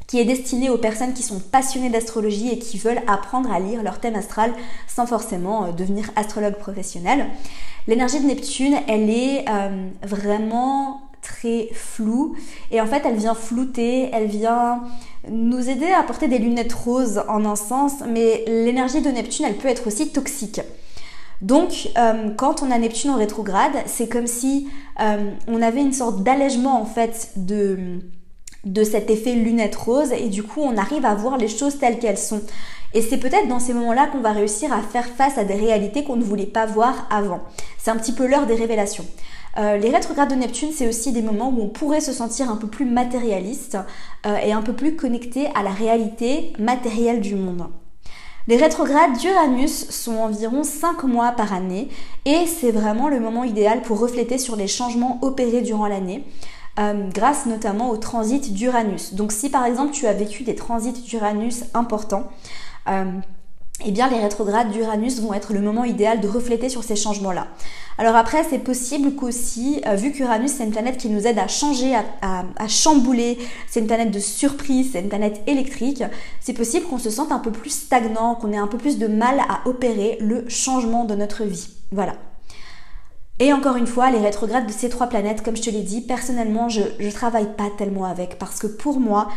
qui 0.10 0.20
est 0.20 0.26
destinée 0.26 0.72
aux 0.72 0.80
personnes 0.80 1.14
qui 1.14 1.22
sont 1.22 1.40
passionnées 1.40 1.92
d'astrologie 1.92 2.50
et 2.50 2.58
qui 2.58 2.80
veulent 2.80 3.02
apprendre 3.06 3.52
à 3.52 3.60
lire 3.60 3.84
leur 3.84 4.00
thème 4.00 4.16
astral 4.16 4.52
sans 4.88 5.06
forcément 5.06 5.66
euh, 5.66 5.72
devenir 5.72 6.10
astrologue 6.16 6.56
professionnel. 6.56 7.28
L'énergie 7.88 8.20
de 8.20 8.26
Neptune, 8.26 8.76
elle 8.88 9.08
est 9.08 9.46
euh, 9.48 9.88
vraiment 10.02 11.02
très 11.22 11.70
floue 11.74 12.36
et 12.72 12.82
en 12.82 12.88
fait 12.88 13.04
elle 13.06 13.18
vient 13.18 13.36
flouter, 13.36 14.10
elle 14.12 14.26
vient 14.26 14.84
nous 15.30 15.70
aider 15.70 15.92
à 15.92 16.02
porter 16.02 16.28
des 16.28 16.40
lunettes 16.40 16.74
roses 16.74 17.22
en 17.28 17.46
un 17.46 17.56
sens, 17.56 18.02
mais 18.08 18.44
l'énergie 18.48 19.02
de 19.02 19.12
Neptune, 19.12 19.46
elle 19.48 19.58
peut 19.58 19.68
être 19.68 19.86
aussi 19.86 20.10
toxique. 20.10 20.62
Donc, 21.42 21.90
euh, 21.98 22.32
quand 22.36 22.64
on 22.64 22.72
a 22.72 22.80
Neptune 22.80 23.12
en 23.12 23.16
rétrograde, 23.18 23.74
c'est 23.86 24.10
comme 24.10 24.28
si 24.28 24.70
on 25.48 25.62
avait 25.62 25.82
une 25.82 25.94
sorte 25.94 26.24
d'allègement 26.24 26.82
en 26.82 26.86
fait 26.86 27.32
de, 27.38 28.02
de 28.66 28.84
cet 28.84 29.10
effet 29.10 29.34
lunette 29.34 29.76
rose 29.76 30.12
et 30.12 30.30
du 30.30 30.44
coup 30.44 30.62
on 30.62 30.78
arrive 30.78 31.06
à 31.06 31.16
voir 31.16 31.38
les 31.38 31.48
choses 31.48 31.78
telles 31.78 32.00
qu'elles 32.00 32.18
sont. 32.18 32.42
Et 32.94 33.02
c'est 33.02 33.18
peut-être 33.18 33.48
dans 33.48 33.60
ces 33.60 33.74
moments-là 33.74 34.08
qu'on 34.08 34.22
va 34.22 34.32
réussir 34.32 34.74
à 34.74 34.82
faire 34.82 35.06
face 35.06 35.38
à 35.38 35.44
des 35.44 35.54
réalités 35.54 36.04
qu'on 36.04 36.16
ne 36.16 36.24
voulait 36.24 36.46
pas 36.46 36.66
voir 36.66 37.08
avant. 37.12 37.42
C'est 37.78 37.92
un 37.92 37.98
petit 37.98 38.14
peu 38.14 38.28
l'heure 38.28 38.48
des 38.48 38.56
révélations. 38.56 39.06
Euh, 39.58 39.78
les 39.78 39.90
rétrogrades 39.90 40.30
de 40.30 40.36
Neptune, 40.36 40.72
c'est 40.74 40.88
aussi 40.88 41.12
des 41.12 41.22
moments 41.22 41.50
où 41.50 41.62
on 41.62 41.70
pourrait 41.70 42.02
se 42.02 42.14
sentir 42.14 42.50
un 42.50 42.56
peu 42.56 42.68
plus 42.68 42.86
matérialiste 42.86 43.78
et 44.44 44.52
un 44.52 44.62
peu 44.62 44.74
plus 44.74 44.96
connecté 44.96 45.48
à 45.56 45.64
la 45.64 45.72
réalité 45.72 46.54
matérielle 46.60 47.22
du 47.22 47.36
monde. 47.36 47.68
Les 48.50 48.58
rétrogrades 48.58 49.16
d'Uranus 49.20 49.92
sont 49.92 50.16
environ 50.16 50.64
5 50.64 51.04
mois 51.04 51.34
par 51.34 51.54
année 51.54 51.88
et 52.26 52.48
c'est 52.48 52.72
vraiment 52.72 53.08
le 53.08 53.20
moment 53.20 53.44
idéal 53.44 53.84
pour 53.84 54.00
refléter 54.00 54.40
sur 54.40 54.56
les 54.56 54.66
changements 54.68 55.20
opérés 55.22 55.62
durant 55.62 55.86
l'année. 55.86 56.24
Euh, 56.78 57.10
grâce 57.14 57.46
notamment 57.46 57.90
au 57.90 57.98
transit 57.98 58.54
d'Uranus. 58.54 59.14
Donc 59.14 59.34
si 59.34 59.50
par 59.50 59.66
exemple 59.66 59.92
tu 59.92 60.08
as 60.08 60.14
vécu 60.14 60.44
des 60.44 60.56
transits 60.56 60.94
d'Uranus 60.94 61.64
importants, 61.74 62.30
euh, 62.88 63.04
eh 63.84 63.92
bien 63.92 64.10
les 64.10 64.20
rétrogrades 64.20 64.72
d'Uranus 64.72 65.20
vont 65.20 65.34
être 65.34 65.52
le 65.52 65.60
moment 65.60 65.84
idéal 65.84 66.22
de 66.22 66.28
refléter 66.28 66.70
sur 66.70 66.84
ces 66.84 66.96
changements-là. 66.96 67.48
Alors 67.98 68.16
après, 68.16 68.46
c'est 68.50 68.60
possible 68.60 69.16
qu'aussi, 69.16 69.82
euh, 69.88 69.96
vu 69.96 70.14
qu'Uranus 70.14 70.52
c'est 70.52 70.64
une 70.64 70.72
planète 70.72 70.98
qui 70.98 71.10
nous 71.10 71.28
aide 71.28 71.40
à 71.40 71.50
changer, 71.50 71.96
à, 71.96 72.68
chambouler, 72.70 73.38
c'est 73.68 73.82
une 73.82 73.88
planète 73.88 74.12
de 74.12 74.20
surprise, 74.20 74.92
c'est 74.94 75.02
une 75.02 75.10
planète 75.10 75.42
électrique, 75.48 76.04
c'est 76.40 76.54
possible 76.54 76.86
qu'on 76.86 76.98
se 76.98 77.10
sente 77.10 77.34
un 77.34 77.40
peu 77.40 77.52
plus 77.52 77.72
stagnant, 77.72 78.36
qu'on 78.36 78.54
ait 78.54 78.58
un 78.58 78.68
peu 78.68 78.78
plus 78.78 78.98
de 78.98 79.08
mal 79.08 79.42
à 79.50 79.68
opérer 79.68 80.18
le 80.22 80.48
changement 80.48 81.04
de 81.04 81.16
notre 81.16 81.44
vie. 81.44 81.68
Voilà. 81.92 82.14
Et 83.40 83.54
encore 83.54 83.78
une 83.78 83.88
fois, 83.88 84.12
les 84.12 84.20
rétrogrades 84.20 84.68
de 84.68 84.72
ces 84.72 84.90
trois 84.90 85.08
planètes, 85.08 85.44
comme 85.44 85.56
je 85.56 85.62
te 85.62 85.70
l'ai 85.70 85.82
dit, 85.82 86.02
personnellement, 86.02 86.68
je 86.68 86.82
ne 87.00 87.12
travaille 87.12 87.56
pas 87.56 87.70
tellement 87.78 88.04
avec 88.06 88.38
parce 88.38 88.60
que 88.60 88.68
pour 88.68 89.00
moi, 89.00 89.30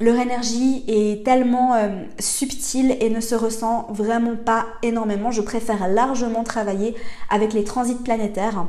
leur 0.00 0.16
énergie 0.18 0.84
est 0.86 1.24
tellement 1.24 1.74
euh, 1.74 1.88
subtile 2.18 2.96
et 3.00 3.10
ne 3.10 3.20
se 3.20 3.34
ressent 3.34 3.86
vraiment 3.90 4.36
pas 4.36 4.66
énormément. 4.82 5.30
Je 5.30 5.42
préfère 5.42 5.88
largement 5.88 6.44
travailler 6.44 6.94
avec 7.28 7.52
les 7.52 7.64
transits 7.64 7.96
planétaires 7.96 8.66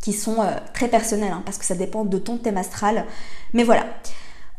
qui 0.00 0.12
sont 0.12 0.40
euh, 0.40 0.50
très 0.74 0.88
personnels 0.88 1.32
hein, 1.32 1.42
parce 1.44 1.58
que 1.58 1.64
ça 1.64 1.74
dépend 1.74 2.04
de 2.04 2.18
ton 2.18 2.36
thème 2.36 2.58
astral. 2.58 3.06
Mais 3.54 3.64
voilà. 3.64 3.86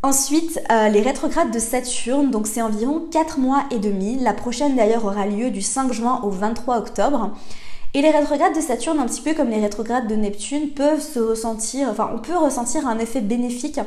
Ensuite, 0.01 0.59
euh, 0.69 0.89
les 0.89 1.01
rétrogrades 1.01 1.51
de 1.51 1.59
Saturne, 1.59 2.31
donc 2.31 2.47
c'est 2.47 2.61
environ 2.61 3.07
4 3.09 3.39
mois 3.39 3.63
et 3.71 3.79
demi. 3.79 4.17
La 4.19 4.33
prochaine 4.33 4.75
d'ailleurs 4.75 5.05
aura 5.05 5.25
lieu 5.25 5.51
du 5.51 5.61
5 5.61 5.93
juin 5.93 6.19
au 6.23 6.29
23 6.29 6.79
octobre. 6.79 7.31
Et 7.95 8.01
les 8.01 8.09
rétrogrades 8.09 8.55
de 8.55 8.61
Saturne, 8.61 8.97
un 8.97 9.05
petit 9.05 9.21
peu 9.21 9.35
comme 9.35 9.49
les 9.49 9.59
rétrogrades 9.59 10.07
de 10.07 10.15
Neptune, 10.15 10.69
peuvent 10.69 10.99
se 10.99 11.19
ressentir, 11.19 11.89
enfin 11.89 12.09
on 12.15 12.17
peut 12.17 12.35
ressentir 12.35 12.87
un 12.87 12.97
effet 12.97 13.21
bénéfique 13.21 13.79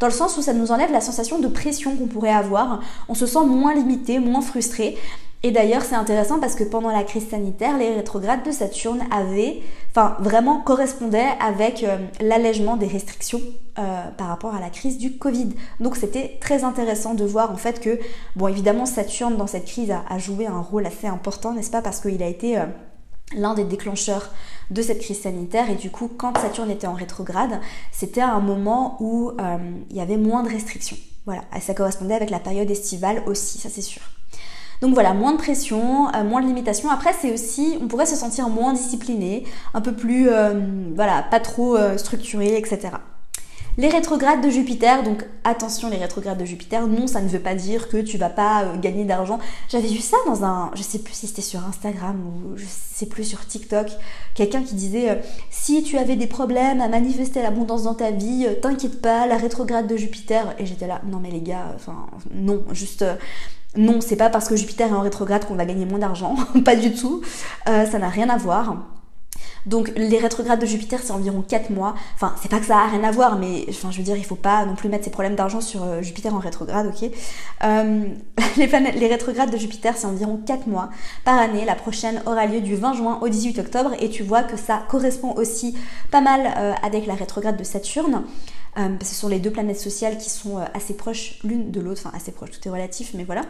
dans 0.00 0.08
le 0.08 0.12
sens 0.12 0.36
où 0.36 0.42
ça 0.42 0.52
nous 0.52 0.72
enlève 0.72 0.90
la 0.90 1.00
sensation 1.00 1.38
de 1.38 1.46
pression 1.46 1.96
qu'on 1.96 2.08
pourrait 2.08 2.32
avoir. 2.32 2.80
On 3.08 3.14
se 3.14 3.24
sent 3.24 3.44
moins 3.46 3.72
limité, 3.72 4.18
moins 4.18 4.40
frustré. 4.40 4.98
Et 5.44 5.50
d'ailleurs, 5.52 5.82
c'est 5.82 5.94
intéressant 5.94 6.40
parce 6.40 6.54
que 6.54 6.64
pendant 6.64 6.90
la 6.90 7.02
crise 7.02 7.28
sanitaire, 7.28 7.76
les 7.76 7.94
rétrogrades 7.94 8.44
de 8.44 8.50
Saturne 8.52 9.02
avaient, 9.12 9.60
enfin 9.90 10.16
vraiment 10.20 10.60
correspondaient 10.60 11.30
avec 11.40 11.82
euh, 11.82 11.98
l'allègement 12.20 12.76
des 12.76 12.86
restrictions 12.86 13.40
euh, 13.78 14.04
par 14.16 14.28
rapport 14.28 14.54
à 14.54 14.60
la 14.60 14.70
crise 14.70 14.98
du 14.98 15.18
Covid. 15.18 15.50
Donc 15.78 15.96
c'était 15.96 16.38
très 16.40 16.62
intéressant 16.64 17.14
de 17.14 17.24
voir 17.24 17.52
en 17.52 17.56
fait 17.56 17.80
que, 17.80 17.98
bon 18.36 18.48
évidemment, 18.48 18.86
Saturne 18.86 19.36
dans 19.36 19.48
cette 19.48 19.66
crise 19.66 19.92
a, 19.92 20.18
joué 20.18 20.46
un 20.46 20.60
rôle 20.60 20.86
assez 20.86 21.08
important, 21.08 21.52
n'est-ce 21.52 21.70
pas, 21.70 21.82
parce 21.82 22.00
qu'il 22.00 22.22
a 22.22 22.28
été 22.28 22.58
euh, 22.58 22.66
l'un 23.34 23.54
des 23.54 23.64
déclencheurs 23.64 24.30
de 24.70 24.82
cette 24.82 25.00
crise 25.00 25.22
sanitaire 25.22 25.70
et 25.70 25.74
du 25.74 25.90
coup 25.90 26.08
quand 26.08 26.36
Saturne 26.38 26.70
était 26.70 26.86
en 26.86 26.94
rétrograde 26.94 27.60
c'était 27.90 28.20
un 28.20 28.40
moment 28.40 28.96
où 29.00 29.32
il 29.90 29.96
y 29.96 30.00
avait 30.00 30.18
moins 30.18 30.42
de 30.42 30.50
restrictions 30.50 30.98
voilà 31.24 31.42
et 31.56 31.60
ça 31.60 31.72
correspondait 31.72 32.14
avec 32.14 32.30
la 32.30 32.40
période 32.40 32.70
estivale 32.70 33.22
aussi 33.26 33.58
ça 33.58 33.70
c'est 33.70 33.80
sûr 33.80 34.02
donc 34.82 34.94
voilà, 34.94 35.14
moins 35.14 35.32
de 35.32 35.38
pression, 35.38 36.12
euh, 36.12 36.24
moins 36.24 36.42
de 36.42 36.46
limitations. 36.48 36.90
Après, 36.90 37.12
c'est 37.12 37.32
aussi, 37.32 37.78
on 37.80 37.86
pourrait 37.86 38.04
se 38.04 38.16
sentir 38.16 38.48
moins 38.48 38.72
discipliné, 38.72 39.44
un 39.74 39.80
peu 39.80 39.92
plus, 39.92 40.28
euh, 40.28 40.60
voilà, 40.96 41.22
pas 41.22 41.38
trop 41.38 41.76
euh, 41.76 41.96
structuré, 41.96 42.58
etc. 42.58 42.90
Les 43.78 43.88
rétrogrades 43.88 44.44
de 44.44 44.50
Jupiter, 44.50 45.02
donc 45.02 45.24
attention 45.44 45.88
les 45.88 45.96
rétrogrades 45.96 46.38
de 46.38 46.44
Jupiter, 46.44 46.86
non 46.86 47.06
ça 47.06 47.22
ne 47.22 47.28
veut 47.28 47.38
pas 47.38 47.54
dire 47.54 47.88
que 47.88 47.96
tu 47.96 48.18
vas 48.18 48.28
pas 48.28 48.76
gagner 48.80 49.04
d'argent. 49.04 49.38
J'avais 49.70 49.88
vu 49.88 50.00
ça 50.00 50.18
dans 50.26 50.44
un, 50.44 50.70
je 50.74 50.82
sais 50.82 50.98
plus 50.98 51.14
si 51.14 51.26
c'était 51.26 51.40
sur 51.40 51.66
Instagram 51.66 52.20
ou 52.20 52.56
je 52.56 52.66
sais 52.66 53.06
plus 53.06 53.24
sur 53.24 53.46
TikTok, 53.46 53.86
quelqu'un 54.34 54.62
qui 54.62 54.74
disait 54.74 55.22
si 55.50 55.82
tu 55.82 55.96
avais 55.96 56.16
des 56.16 56.26
problèmes 56.26 56.82
à 56.82 56.88
manifester 56.88 57.40
l'abondance 57.40 57.84
dans 57.84 57.94
ta 57.94 58.10
vie, 58.10 58.46
t'inquiète 58.60 59.00
pas, 59.00 59.26
la 59.26 59.38
rétrograde 59.38 59.86
de 59.86 59.96
Jupiter. 59.96 60.54
Et 60.58 60.66
j'étais 60.66 60.86
là, 60.86 61.00
non 61.10 61.18
mais 61.18 61.30
les 61.30 61.40
gars, 61.40 61.72
enfin 61.74 62.06
non, 62.34 62.62
juste 62.72 63.04
non, 63.74 64.02
c'est 64.02 64.16
pas 64.16 64.28
parce 64.28 64.48
que 64.48 64.56
Jupiter 64.56 64.88
est 64.88 64.94
en 64.94 65.00
rétrograde 65.00 65.46
qu'on 65.46 65.54
va 65.54 65.64
gagner 65.64 65.86
moins 65.86 65.98
d'argent, 65.98 66.36
pas 66.64 66.76
du 66.76 66.92
tout. 66.92 67.22
Euh, 67.68 67.86
ça 67.86 67.98
n'a 67.98 68.10
rien 68.10 68.28
à 68.28 68.36
voir. 68.36 68.76
Donc 69.66 69.92
les 69.96 70.18
rétrogrades 70.18 70.60
de 70.60 70.66
Jupiter 70.66 71.00
c'est 71.02 71.12
environ 71.12 71.42
4 71.42 71.70
mois. 71.70 71.94
Enfin 72.14 72.34
c'est 72.40 72.50
pas 72.50 72.58
que 72.58 72.66
ça 72.66 72.78
a 72.78 72.86
rien 72.88 73.04
à 73.04 73.10
voir 73.10 73.38
mais 73.38 73.64
enfin 73.68 73.90
je 73.90 73.98
veux 73.98 74.04
dire 74.04 74.16
il 74.16 74.24
faut 74.24 74.34
pas 74.34 74.64
non 74.64 74.74
plus 74.74 74.88
mettre 74.88 75.04
ses 75.04 75.10
problèmes 75.10 75.36
d'argent 75.36 75.60
sur 75.60 75.82
euh, 75.82 76.02
Jupiter 76.02 76.34
en 76.34 76.38
rétrograde 76.38 76.86
ok? 76.86 77.10
Euh, 77.64 78.04
les, 78.56 79.06
rétrogrades 79.06 79.50
de 79.50 79.56
Jupiter 79.56 79.96
c'est 79.96 80.06
environ 80.06 80.40
4 80.44 80.66
mois 80.66 80.90
par 81.24 81.38
année. 81.38 81.64
La 81.64 81.74
prochaine 81.74 82.22
aura 82.26 82.46
lieu 82.46 82.60
du 82.60 82.76
20 82.76 82.94
juin 82.94 83.18
au 83.22 83.28
18 83.28 83.58
octobre 83.58 83.92
et 84.00 84.10
tu 84.10 84.22
vois 84.22 84.42
que 84.42 84.56
ça 84.56 84.82
correspond 84.88 85.32
aussi 85.36 85.76
pas 86.10 86.20
mal 86.20 86.46
avec 86.82 87.06
la 87.06 87.14
rétrograde 87.14 87.56
de 87.56 87.64
Saturne. 87.64 88.24
Euh, 88.78 88.96
ce 89.02 89.14
sont 89.14 89.28
les 89.28 89.38
deux 89.38 89.50
planètes 89.50 89.80
sociales 89.80 90.16
qui 90.16 90.30
sont 90.30 90.58
euh, 90.58 90.64
assez 90.72 90.94
proches 90.94 91.38
l'une 91.44 91.70
de 91.70 91.80
l'autre, 91.80 92.00
enfin 92.04 92.16
assez 92.16 92.32
proches, 92.32 92.52
tout 92.52 92.66
est 92.66 92.70
relatif, 92.70 93.12
mais 93.14 93.24
voilà. 93.24 93.42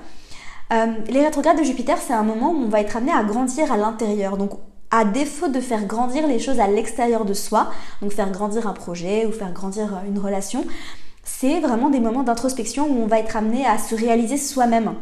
Euh, 0.72 0.86
les 1.08 1.22
rétrogrades 1.22 1.58
de 1.58 1.62
Jupiter, 1.62 1.98
c'est 1.98 2.12
un 2.12 2.24
moment 2.24 2.50
où 2.50 2.56
on 2.56 2.68
va 2.68 2.80
être 2.80 2.96
amené 2.96 3.12
à 3.12 3.22
grandir 3.22 3.70
à 3.70 3.76
l'intérieur. 3.76 4.36
Donc 4.36 4.52
à 4.92 5.04
défaut 5.04 5.48
de 5.48 5.58
faire 5.58 5.86
grandir 5.86 6.28
les 6.28 6.38
choses 6.38 6.60
à 6.60 6.68
l'extérieur 6.68 7.24
de 7.24 7.34
soi, 7.34 7.70
donc 8.00 8.12
faire 8.12 8.30
grandir 8.30 8.68
un 8.68 8.74
projet 8.74 9.26
ou 9.26 9.32
faire 9.32 9.52
grandir 9.52 10.02
une 10.06 10.18
relation, 10.18 10.64
c'est 11.24 11.60
vraiment 11.60 11.90
des 11.90 11.98
moments 11.98 12.22
d'introspection 12.22 12.86
où 12.86 13.02
on 13.02 13.06
va 13.06 13.18
être 13.18 13.36
amené 13.36 13.66
à 13.66 13.78
se 13.78 13.94
réaliser 13.94 14.36
soi-même 14.36 14.94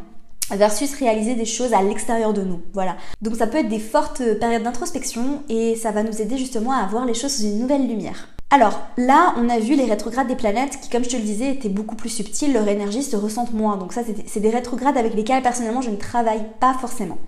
versus 0.50 0.94
réaliser 0.94 1.34
des 1.34 1.44
choses 1.44 1.74
à 1.74 1.82
l'extérieur 1.82 2.32
de 2.32 2.42
nous. 2.42 2.60
Voilà. 2.72 2.96
Donc 3.20 3.36
ça 3.36 3.46
peut 3.46 3.58
être 3.58 3.68
des 3.68 3.78
fortes 3.78 4.22
périodes 4.38 4.62
d'introspection 4.62 5.42
et 5.48 5.76
ça 5.76 5.90
va 5.90 6.02
nous 6.02 6.20
aider 6.20 6.38
justement 6.38 6.72
à 6.72 6.86
voir 6.86 7.04
les 7.04 7.14
choses 7.14 7.36
sous 7.36 7.42
une 7.42 7.58
nouvelle 7.58 7.86
lumière. 7.86 8.28
Alors 8.52 8.80
là, 8.96 9.34
on 9.38 9.48
a 9.48 9.60
vu 9.60 9.76
les 9.76 9.84
rétrogrades 9.84 10.26
des 10.26 10.34
planètes 10.34 10.80
qui, 10.80 10.90
comme 10.90 11.04
je 11.04 11.10
te 11.10 11.16
le 11.16 11.22
disais, 11.22 11.52
étaient 11.52 11.68
beaucoup 11.68 11.94
plus 11.94 12.08
subtiles, 12.08 12.52
leur 12.52 12.66
énergie 12.66 13.04
se 13.04 13.14
ressent 13.14 13.46
moins. 13.52 13.76
Donc 13.76 13.92
ça, 13.92 14.02
c'est 14.26 14.40
des 14.40 14.50
rétrogrades 14.50 14.96
avec 14.96 15.14
lesquels 15.14 15.42
personnellement 15.42 15.82
je 15.82 15.90
ne 15.90 15.96
travaille 15.96 16.44
pas 16.58 16.74
forcément. 16.74 17.18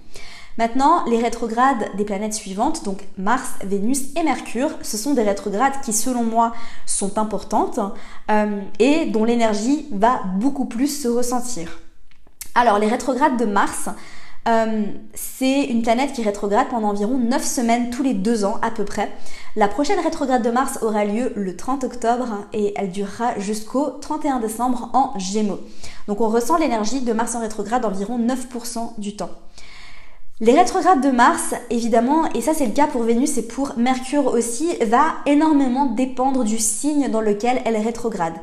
Maintenant, 0.58 1.04
les 1.06 1.18
rétrogrades 1.18 1.96
des 1.96 2.04
planètes 2.04 2.34
suivantes, 2.34 2.84
donc 2.84 3.06
Mars, 3.16 3.52
Vénus 3.64 4.14
et 4.16 4.22
Mercure, 4.22 4.70
ce 4.82 4.96
sont 4.96 5.14
des 5.14 5.22
rétrogrades 5.22 5.80
qui, 5.82 5.92
selon 5.92 6.24
moi, 6.24 6.52
sont 6.86 7.18
importantes 7.18 7.80
euh, 8.30 8.60
et 8.78 9.06
dont 9.06 9.24
l'énergie 9.24 9.86
va 9.92 10.20
beaucoup 10.36 10.66
plus 10.66 10.88
se 10.88 11.08
ressentir. 11.08 11.80
Alors, 12.54 12.78
les 12.78 12.86
rétrogrades 12.86 13.38
de 13.38 13.46
Mars, 13.46 13.88
euh, 14.48 14.84
c'est 15.14 15.64
une 15.64 15.82
planète 15.82 16.12
qui 16.12 16.22
rétrograde 16.22 16.68
pendant 16.68 16.88
environ 16.88 17.16
9 17.16 17.42
semaines 17.42 17.90
tous 17.90 18.02
les 18.02 18.12
2 18.12 18.44
ans 18.44 18.58
à 18.60 18.70
peu 18.70 18.84
près. 18.84 19.10
La 19.56 19.68
prochaine 19.68 20.00
rétrograde 20.00 20.42
de 20.42 20.50
Mars 20.50 20.80
aura 20.82 21.04
lieu 21.04 21.32
le 21.36 21.56
30 21.56 21.84
octobre 21.84 22.26
et 22.52 22.74
elle 22.76 22.90
durera 22.90 23.38
jusqu'au 23.38 23.90
31 24.00 24.40
décembre 24.40 24.90
en 24.94 25.16
Gémeaux. 25.18 25.60
Donc 26.08 26.20
on 26.20 26.28
ressent 26.28 26.58
l'énergie 26.58 27.00
de 27.02 27.12
Mars 27.12 27.36
en 27.36 27.40
rétrograde 27.40 27.84
environ 27.84 28.18
9% 28.18 28.98
du 28.98 29.14
temps. 29.14 29.30
Les 30.40 30.52
rétrogrades 30.52 31.00
de 31.00 31.10
Mars, 31.10 31.54
évidemment, 31.70 32.24
et 32.32 32.40
ça 32.40 32.52
c'est 32.54 32.66
le 32.66 32.72
cas 32.72 32.86
pour 32.86 33.02
Vénus 33.04 33.38
et 33.38 33.46
pour 33.46 33.74
Mercure 33.76 34.26
aussi, 34.26 34.76
va 34.86 35.14
énormément 35.26 35.86
dépendre 35.86 36.42
du 36.42 36.58
signe 36.58 37.10
dans 37.10 37.20
lequel 37.20 37.60
elle 37.64 37.76
rétrograde. 37.76 38.34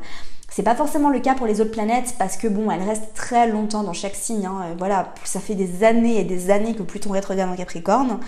C'est 0.50 0.64
pas 0.64 0.74
forcément 0.74 1.10
le 1.10 1.20
cas 1.20 1.34
pour 1.34 1.46
les 1.46 1.60
autres 1.60 1.70
planètes 1.70 2.16
parce 2.18 2.36
que 2.36 2.48
bon, 2.48 2.70
elles 2.70 2.82
restent 2.82 3.14
très 3.14 3.48
longtemps 3.48 3.84
dans 3.84 3.92
chaque 3.92 4.16
signe. 4.16 4.46
Hein. 4.46 4.74
Voilà, 4.78 5.14
ça 5.24 5.38
fait 5.38 5.54
des 5.54 5.84
années 5.84 6.20
et 6.20 6.24
des 6.24 6.50
années 6.50 6.74
que 6.74 6.82
Pluton 6.82 7.10
rétrograde 7.10 7.48
en 7.48 7.54
Capricorne. 7.54 8.18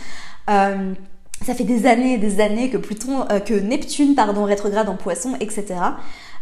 Euh, 0.48 0.94
ça 1.44 1.54
fait 1.54 1.64
des 1.64 1.86
années 1.86 2.14
et 2.14 2.18
des 2.18 2.40
années 2.40 2.70
que 2.70 2.76
Pluton, 2.76 3.26
euh, 3.30 3.40
que 3.40 3.54
Neptune, 3.54 4.14
pardon, 4.14 4.44
rétrograde 4.44 4.88
en 4.88 4.96
Poisson, 4.96 5.36
etc. 5.40 5.74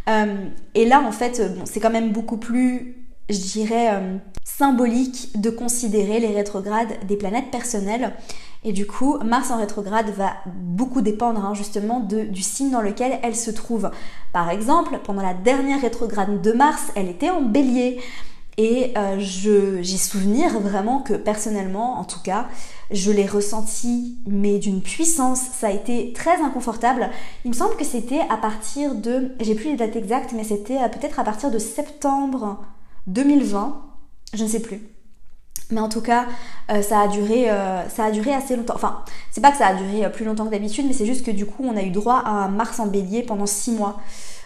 Euh, 0.07 0.35
et 0.75 0.85
là, 0.85 1.01
en 1.01 1.11
fait, 1.11 1.41
bon, 1.57 1.63
c'est 1.65 1.79
quand 1.79 1.89
même 1.89 2.11
beaucoup 2.11 2.37
plus, 2.37 3.00
je 3.31 3.39
dirais, 3.39 3.99
symbolique 4.43 5.39
de 5.39 5.49
considérer 5.49 6.19
les 6.19 6.33
rétrogrades 6.35 6.89
des 7.07 7.17
planètes 7.17 7.51
personnelles. 7.51 8.13
Et 8.63 8.73
du 8.73 8.85
coup, 8.85 9.17
Mars 9.23 9.49
en 9.49 9.57
rétrograde 9.57 10.09
va 10.11 10.33
beaucoup 10.45 11.01
dépendre 11.01 11.43
hein, 11.43 11.53
justement 11.55 11.99
du 11.99 12.41
signe 12.41 12.69
dans 12.69 12.81
lequel 12.81 13.19
elle 13.23 13.35
se 13.35 13.49
trouve. 13.49 13.89
Par 14.33 14.49
exemple, 14.51 14.99
pendant 15.03 15.23
la 15.23 15.33
dernière 15.33 15.81
rétrograde 15.81 16.41
de 16.41 16.51
Mars, 16.51 16.91
elle 16.95 17.09
était 17.09 17.31
en 17.31 17.41
bélier. 17.41 17.99
Et 18.57 18.93
euh, 18.97 19.15
j'ai 19.17 19.97
souvenir 19.97 20.59
vraiment 20.59 20.99
que 20.99 21.13
personnellement, 21.13 21.99
en 21.99 22.03
tout 22.03 22.19
cas, 22.23 22.47
je 22.91 23.09
l'ai 23.09 23.25
ressenti, 23.25 24.17
mais 24.27 24.59
d'une 24.59 24.81
puissance. 24.81 25.39
Ça 25.39 25.67
a 25.67 25.71
été 25.71 26.13
très 26.13 26.39
inconfortable. 26.41 27.09
Il 27.45 27.51
me 27.51 27.55
semble 27.55 27.75
que 27.77 27.85
c'était 27.85 28.21
à 28.29 28.37
partir 28.37 28.93
de, 28.93 29.31
j'ai 29.39 29.55
plus 29.55 29.71
les 29.71 29.77
dates 29.77 29.95
exactes, 29.95 30.33
mais 30.33 30.43
c'était 30.43 30.77
euh, 30.77 30.89
peut-être 30.89 31.19
à 31.19 31.23
partir 31.23 31.49
de 31.49 31.57
septembre 31.57 32.59
2020. 33.07 33.81
Je 34.33 34.43
ne 34.43 34.49
sais 34.49 34.61
plus. 34.61 34.81
Mais 35.71 35.79
en 35.79 35.89
tout 35.89 36.01
cas, 36.01 36.27
euh, 36.69 36.81
ça, 36.81 37.01
a 37.01 37.07
duré, 37.07 37.49
euh, 37.49 37.87
ça 37.89 38.05
a 38.05 38.11
duré 38.11 38.33
assez 38.33 38.55
longtemps. 38.55 38.75
Enfin, 38.75 39.03
c'est 39.31 39.41
pas 39.41 39.51
que 39.51 39.57
ça 39.57 39.67
a 39.67 39.73
duré 39.73 40.05
euh, 40.05 40.09
plus 40.09 40.25
longtemps 40.25 40.45
que 40.45 40.51
d'habitude, 40.51 40.85
mais 40.85 40.93
c'est 40.93 41.05
juste 41.05 41.25
que 41.25 41.31
du 41.31 41.45
coup, 41.45 41.63
on 41.63 41.77
a 41.77 41.81
eu 41.81 41.89
droit 41.89 42.21
à 42.25 42.29
un 42.29 42.49
Mars 42.49 42.79
en 42.79 42.87
bélier 42.87 43.23
pendant 43.23 43.45
6 43.45 43.71
mois. 43.71 43.99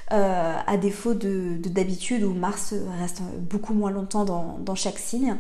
à 0.10 0.78
défaut 0.78 1.16
de 1.16 1.58
d'habitude 1.68 2.24
où 2.24 2.34
Mars 2.34 2.76
reste 3.00 3.22
beaucoup 3.40 3.74
moins 3.74 3.92
longtemps 3.92 4.24
dans, 4.24 4.76
chaque 4.76 5.00
signe. 5.00 5.36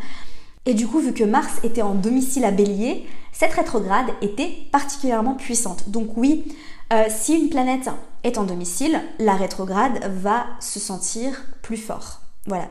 Et 0.65 0.73
du 0.73 0.87
coup, 0.87 0.99
vu 0.99 1.13
que 1.13 1.23
Mars 1.23 1.59
était 1.63 1.83
en 1.83 1.93
domicile 1.93 2.43
à 2.45 2.51
bélier, 2.51 3.05
cette 3.31 3.53
rétrograde 3.53 4.07
était 4.23 4.51
particulièrement 4.71 5.35
puissante. 5.35 5.89
Donc 5.89 6.17
oui, 6.17 6.45
si 7.09 7.35
une 7.35 7.49
planète 7.49 7.89
est 8.23 8.39
en 8.39 8.43
domicile, 8.43 8.99
la 9.19 9.35
rétrograde 9.35 9.99
va 10.09 10.47
se 10.59 10.79
sentir 10.79 11.45
plus 11.61 11.77
fort. 11.77 12.21
Voilà, 12.47 12.67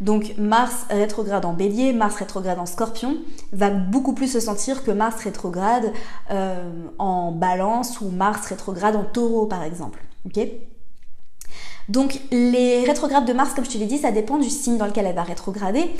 donc 0.00 0.34
Mars 0.38 0.86
rétrograde 0.90 1.44
en 1.44 1.52
bélier, 1.52 1.92
Mars 1.92 2.16
rétrograde 2.16 2.58
en 2.58 2.66
scorpion 2.66 3.16
va 3.52 3.70
beaucoup 3.70 4.14
plus 4.14 4.28
se 4.28 4.40
sentir 4.40 4.84
que 4.84 4.90
Mars 4.90 5.22
rétrograde 5.22 5.92
euh, 6.30 6.70
en 6.98 7.32
balance 7.32 8.00
ou 8.00 8.10
Mars 8.10 8.46
rétrograde 8.46 8.96
en 8.96 9.04
taureau 9.04 9.46
par 9.46 9.62
exemple. 9.62 10.00
ok? 10.26 10.40
Donc 11.88 12.20
les 12.30 12.84
rétrogrades 12.84 13.26
de 13.26 13.32
Mars, 13.32 13.52
comme 13.54 13.64
je 13.64 13.70
te 13.70 13.78
l'ai 13.78 13.86
dit, 13.86 13.98
ça 13.98 14.12
dépend 14.12 14.38
du 14.38 14.50
signe 14.50 14.78
dans 14.78 14.86
lequel 14.86 15.06
elle 15.06 15.14
va 15.14 15.22
rétrograder. 15.22 15.90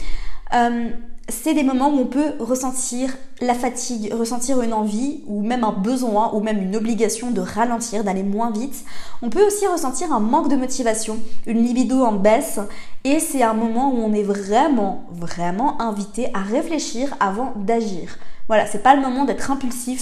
Euh, 0.54 0.90
c'est 1.28 1.54
des 1.54 1.62
moments 1.62 1.88
où 1.88 1.98
on 1.98 2.06
peut 2.06 2.34
ressentir 2.38 3.16
la 3.40 3.54
fatigue, 3.54 4.12
ressentir 4.12 4.60
une 4.60 4.74
envie 4.74 5.22
ou 5.26 5.42
même 5.42 5.64
un 5.64 5.72
besoin 5.72 6.30
ou 6.34 6.40
même 6.40 6.60
une 6.62 6.76
obligation 6.76 7.30
de 7.30 7.40
ralentir, 7.40 8.04
d'aller 8.04 8.22
moins 8.22 8.50
vite. 8.50 8.84
On 9.22 9.30
peut 9.30 9.44
aussi 9.46 9.66
ressentir 9.66 10.12
un 10.12 10.20
manque 10.20 10.50
de 10.50 10.56
motivation, 10.56 11.18
une 11.46 11.64
libido 11.64 12.04
en 12.04 12.12
baisse 12.12 12.60
et 13.04 13.20
c'est 13.20 13.42
un 13.42 13.54
moment 13.54 13.90
où 13.90 13.96
on 13.96 14.12
est 14.12 14.22
vraiment, 14.22 15.04
vraiment 15.12 15.80
invité 15.80 16.28
à 16.34 16.40
réfléchir 16.40 17.14
avant 17.20 17.54
d'agir. 17.56 18.18
Voilà, 18.46 18.66
c'est 18.66 18.82
pas 18.82 18.94
le 18.94 19.00
moment 19.00 19.24
d'être 19.24 19.50
impulsif, 19.50 20.00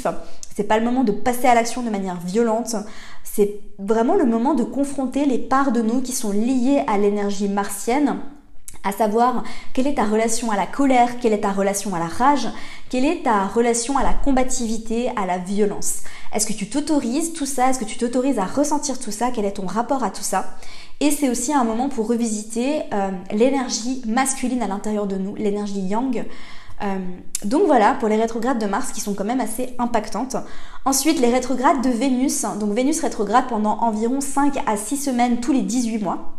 c'est 0.55 0.65
pas 0.65 0.79
le 0.79 0.85
moment 0.85 1.05
de 1.05 1.13
passer 1.13 1.47
à 1.47 1.55
l'action 1.55 1.83
de 1.83 1.91
manière 1.91 2.19
violente, 2.21 2.77
c'est 3.25 3.61
vraiment 3.79 4.15
le 4.15 4.27
moment 4.27 4.55
de 4.55 4.65
confronter 4.65 5.25
les 5.27 5.39
parts 5.39 5.73
de 5.73 5.83
nous 5.83 6.01
qui 6.03 6.13
sont 6.13 6.33
liées 6.33 6.85
à 6.87 6.99
l'énergie 6.99 7.49
martienne 7.49 8.19
à 8.85 8.93
savoir 8.93 9.45
quelle 9.73 9.87
est 9.87 9.95
ta 9.95 10.05
relation 10.05 10.51
à 10.51 10.57
la 10.57 10.67
colère, 10.67 11.19
quelle 11.21 11.33
est 11.33 11.43
ta 11.43 11.53
relation 11.53 11.95
à 11.95 11.99
la 11.99 12.07
rage, 12.07 12.49
quelle 12.91 13.05
est 13.05 13.23
ta 13.23 13.47
relation 13.47 13.97
à 13.97 14.03
la 14.03 14.13
combativité, 14.13 15.11
à 15.17 15.27
la 15.27 15.39
violence. 15.39 15.99
Est-ce 16.35 16.47
que 16.47 16.53
tu 16.53 16.69
t'autorises 16.69 17.33
tout 17.33 17.47
ça? 17.47 17.71
Est-ce 17.71 17.79
que 17.79 17.85
tu 17.85 17.97
t'autorises 17.97 18.39
à 18.39 18.45
ressentir 18.45 18.99
tout 18.99 19.13
ça? 19.13 19.31
Quel 19.33 19.45
est 19.45 19.53
ton 19.53 19.67
rapport 19.67 20.03
à 20.03 20.11
tout 20.11 20.23
ça? 20.23 20.57
Et 21.01 21.11
c'est 21.11 21.29
aussi 21.29 21.53
un 21.53 21.65
moment 21.65 21.89
pour 21.89 22.09
revisiter 22.09 22.83
euh, 22.93 23.11
l'énergie 23.33 24.03
masculine 24.07 24.63
à 24.63 24.67
l'intérieur 24.67 25.07
de 25.07 25.17
nous, 25.17 25.35
l'énergie 25.37 25.81
yang. 25.81 26.25
Euh, 26.83 26.99
donc 27.45 27.67
voilà 27.67 27.95
pour 27.95 28.09
les 28.09 28.17
rétrogrades 28.17 28.59
de 28.59 28.67
Mars 28.67 28.93
qui 28.93 29.01
sont 29.01 29.15
quand 29.15 29.25
même 29.25 29.41
assez 29.41 29.75
impactantes. 29.79 30.37
Ensuite 30.85 31.21
les 31.21 31.31
rétrogrades 31.31 31.83
de 31.83 31.91
Vénus, 31.91 32.45
donc 32.59 32.73
Vénus 32.73 33.01
rétrograde 33.01 33.47
pendant 33.49 33.79
environ 33.79 34.21
5 34.21 34.59
à 34.67 34.77
6 34.77 34.97
semaines 34.97 35.41
tous 35.41 35.53
les 35.53 35.63
18 35.63 35.99
mois. 35.99 36.35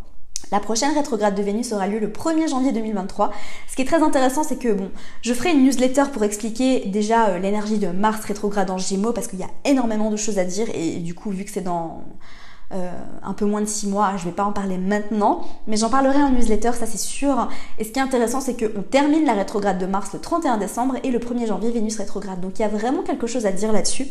La 0.52 0.60
prochaine 0.60 0.94
rétrograde 0.94 1.34
de 1.34 1.42
Vénus 1.42 1.72
aura 1.72 1.88
lieu 1.88 1.98
le 1.98 2.10
1er 2.10 2.48
janvier 2.48 2.72
2023. 2.72 3.32
Ce 3.68 3.76
qui 3.76 3.82
est 3.82 3.86
très 3.86 4.04
intéressant, 4.04 4.44
c'est 4.44 4.58
que 4.58 4.72
bon, 4.72 4.92
je 5.22 5.34
ferai 5.34 5.52
une 5.52 5.64
newsletter 5.64 6.04
pour 6.12 6.24
expliquer 6.24 6.86
déjà 6.86 7.30
euh, 7.30 7.40
l'énergie 7.40 7.80
de 7.80 7.88
Mars 7.88 8.24
rétrograde 8.26 8.70
en 8.70 8.78
Gémeaux 8.78 9.14
parce 9.14 9.28
qu'il 9.28 9.40
y 9.40 9.44
a 9.44 9.50
énormément 9.66 10.12
de 10.12 10.16
choses 10.16 10.38
à 10.38 10.46
dire 10.46 10.68
et 10.76 10.98
du 10.98 11.16
coup, 11.16 11.32
vu 11.32 11.46
que 11.46 11.50
c'est 11.50 11.62
dans 11.62 12.04
euh, 12.72 12.90
un 13.24 13.34
peu 13.34 13.46
moins 13.46 13.62
de 13.62 13.68
6 13.68 13.88
mois, 13.88 14.14
je 14.18 14.26
vais 14.26 14.32
pas 14.32 14.46
en 14.46 14.52
parler 14.52 14.78
maintenant, 14.78 15.42
mais 15.68 15.78
j'en 15.78 15.90
parlerai 15.90 16.24
en 16.24 16.30
newsletter, 16.30 16.72
ça 16.74 16.86
c'est 16.86 17.00
sûr. 17.00 17.50
Et 17.78 17.84
ce 17.84 17.92
qui 17.92 18.00
est 18.00 18.02
intéressant, 18.02 18.42
c'est 18.42 18.56
qu'on 18.58 18.82
termine 18.82 19.26
la 19.26 19.34
rétrograde 19.34 19.78
de 19.78 19.86
Mars 19.86 20.12
le 20.14 20.20
31 20.20 20.58
décembre 20.58 20.96
et 21.04 21.12
le 21.12 21.20
1er 21.20 21.48
janvier, 21.48 21.72
Vénus 21.72 21.98
rétrograde. 21.98 22.42
Donc 22.42 22.58
il 22.58 22.64
y 22.64 22.66
a 22.66 22.70
vraiment 22.70 23.04
quelque 23.04 23.28
chose 23.28 23.46
à 23.46 23.52
dire 23.52 23.72
là-dessus. 23.72 24.08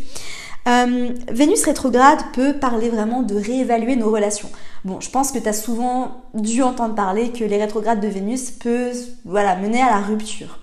Euh, 0.69 1.11
Vénus 1.29 1.65
rétrograde 1.65 2.21
peut 2.35 2.55
parler 2.55 2.89
vraiment 2.89 3.23
de 3.23 3.35
réévaluer 3.35 3.97
nos 3.97 4.11
relations. 4.11 4.51
Bon, 4.85 5.01
je 5.01 5.11
pense 5.11 5.33
que 5.33 5.39
tu 5.41 5.49
as 5.49 5.53
souvent 5.53 6.23
dû 6.35 6.63
entendre 6.63 6.95
parler 6.95 7.31
que 7.33 7.43
les 7.43 7.59
rétrogrades 7.59 8.01
de 8.01 8.09
Vénus 8.09 8.53
peuvent 8.53 9.07
voilà, 9.25 9.57
mener 9.57 9.83
à 9.83 9.91
la 9.91 9.99
rupture. 9.99 10.62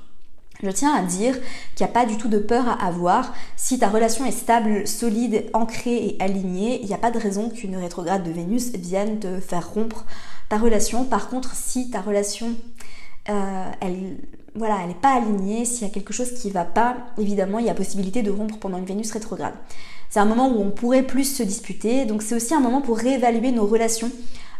Je 0.61 0.71
tiens 0.71 0.93
à 0.93 1.01
dire 1.03 1.35
qu'il 1.75 1.85
n'y 1.85 1.89
a 1.89 1.93
pas 1.93 2.05
du 2.05 2.17
tout 2.17 2.27
de 2.27 2.37
peur 2.37 2.67
à 2.67 2.85
avoir. 2.85 3.33
Si 3.55 3.79
ta 3.79 3.87
relation 3.87 4.25
est 4.25 4.31
stable, 4.31 4.85
solide, 4.85 5.45
ancrée 5.53 5.95
et 5.95 6.17
alignée, 6.19 6.81
il 6.81 6.87
n'y 6.87 6.93
a 6.93 6.97
pas 6.97 7.11
de 7.11 7.19
raison 7.19 7.49
qu'une 7.49 7.77
rétrograde 7.77 8.23
de 8.23 8.31
Vénus 8.31 8.73
vienne 8.73 9.19
te 9.19 9.39
faire 9.39 9.69
rompre 9.69 10.05
ta 10.49 10.57
relation. 10.57 11.05
Par 11.05 11.29
contre, 11.29 11.55
si 11.55 11.89
ta 11.89 12.01
relation, 12.01 12.55
euh, 13.29 13.71
elle 13.79 14.17
voilà, 14.55 14.79
elle 14.81 14.89
n'est 14.89 14.95
pas 14.95 15.15
alignée, 15.15 15.63
s'il 15.63 15.87
y 15.87 15.89
a 15.89 15.93
quelque 15.93 16.11
chose 16.11 16.33
qui 16.33 16.49
ne 16.49 16.53
va 16.53 16.65
pas, 16.65 16.97
évidemment, 17.17 17.59
il 17.59 17.65
y 17.65 17.69
a 17.69 17.73
possibilité 17.73 18.23
de 18.23 18.31
rompre 18.31 18.57
pendant 18.57 18.77
une 18.77 18.85
Vénus 18.85 19.11
rétrograde. 19.11 19.53
C'est 20.09 20.19
un 20.19 20.25
moment 20.25 20.49
où 20.49 20.59
on 20.59 20.71
pourrait 20.71 21.03
plus 21.03 21.23
se 21.23 21.43
disputer, 21.43 22.05
donc 22.05 22.23
c'est 22.23 22.35
aussi 22.35 22.53
un 22.53 22.59
moment 22.59 22.81
pour 22.81 22.97
réévaluer 22.97 23.51
nos 23.51 23.65
relations 23.65 24.11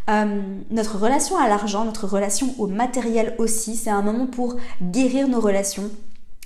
euh, 0.09 0.41
notre 0.71 0.97
relation 0.97 1.37
à 1.37 1.47
l'argent, 1.47 1.85
notre 1.85 2.07
relation 2.07 2.53
au 2.57 2.67
matériel 2.67 3.35
aussi, 3.37 3.75
c'est 3.75 3.89
un 3.89 4.01
moment 4.01 4.25
pour 4.25 4.55
guérir 4.81 5.27
nos 5.27 5.39
relations, 5.39 5.91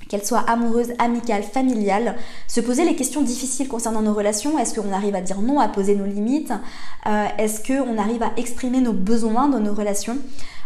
qu'elles 0.09 0.25
soient 0.25 0.43
amoureuses, 0.47 0.93
amicales, 0.99 1.43
familiales, 1.43 2.15
se 2.47 2.59
poser 2.59 2.83
les 2.83 2.95
questions 2.95 3.21
difficiles 3.21 3.67
concernant 3.67 4.01
nos 4.01 4.13
relations. 4.13 4.59
Est-ce 4.59 4.79
qu'on 4.79 4.91
arrive 4.91 5.15
à 5.15 5.21
dire 5.21 5.41
non, 5.41 5.59
à 5.59 5.67
poser 5.67 5.95
nos 5.95 6.05
limites 6.05 6.51
euh, 7.07 7.25
Est-ce 7.37 7.65
qu'on 7.65 7.97
arrive 7.97 8.23
à 8.23 8.31
exprimer 8.37 8.81
nos 8.81 8.93
besoins 8.93 9.47
dans 9.47 9.59
nos 9.59 9.73
relations? 9.73 10.17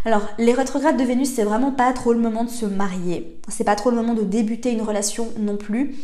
Alors, 0.04 0.22
les 0.38 0.52
rétrogrades 0.52 0.96
de 0.96 1.04
Vénus, 1.04 1.34
c'est 1.34 1.44
vraiment 1.44 1.72
pas 1.72 1.92
trop 1.92 2.12
le 2.12 2.20
moment 2.20 2.44
de 2.44 2.50
se 2.50 2.66
marier. 2.66 3.38
C'est 3.48 3.64
pas 3.64 3.74
trop 3.74 3.90
le 3.90 3.96
moment 3.96 4.14
de 4.14 4.22
débuter 4.22 4.72
une 4.72 4.82
relation 4.82 5.28
non 5.38 5.56
plus. 5.56 5.94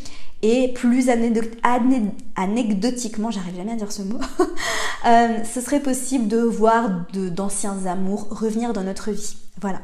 Et 0.47 0.75
plus 0.75 1.09
anecdotiquement, 1.09 3.31
j'arrive 3.31 3.57
jamais 3.57 3.73
à 3.73 3.77
dire 3.77 3.91
ce 3.91 4.03
mot, 4.03 4.21
euh, 5.07 5.43
ce 5.43 5.63
serait 5.63 5.81
possible 5.81 6.29
de 6.29 6.37
voir 6.37 7.07
d'anciens 7.15 7.87
amours 7.87 8.29
revenir 8.29 8.75
dans 8.75 8.83
notre 8.83 9.11
vie. 9.11 9.39
Voilà. 9.63 9.81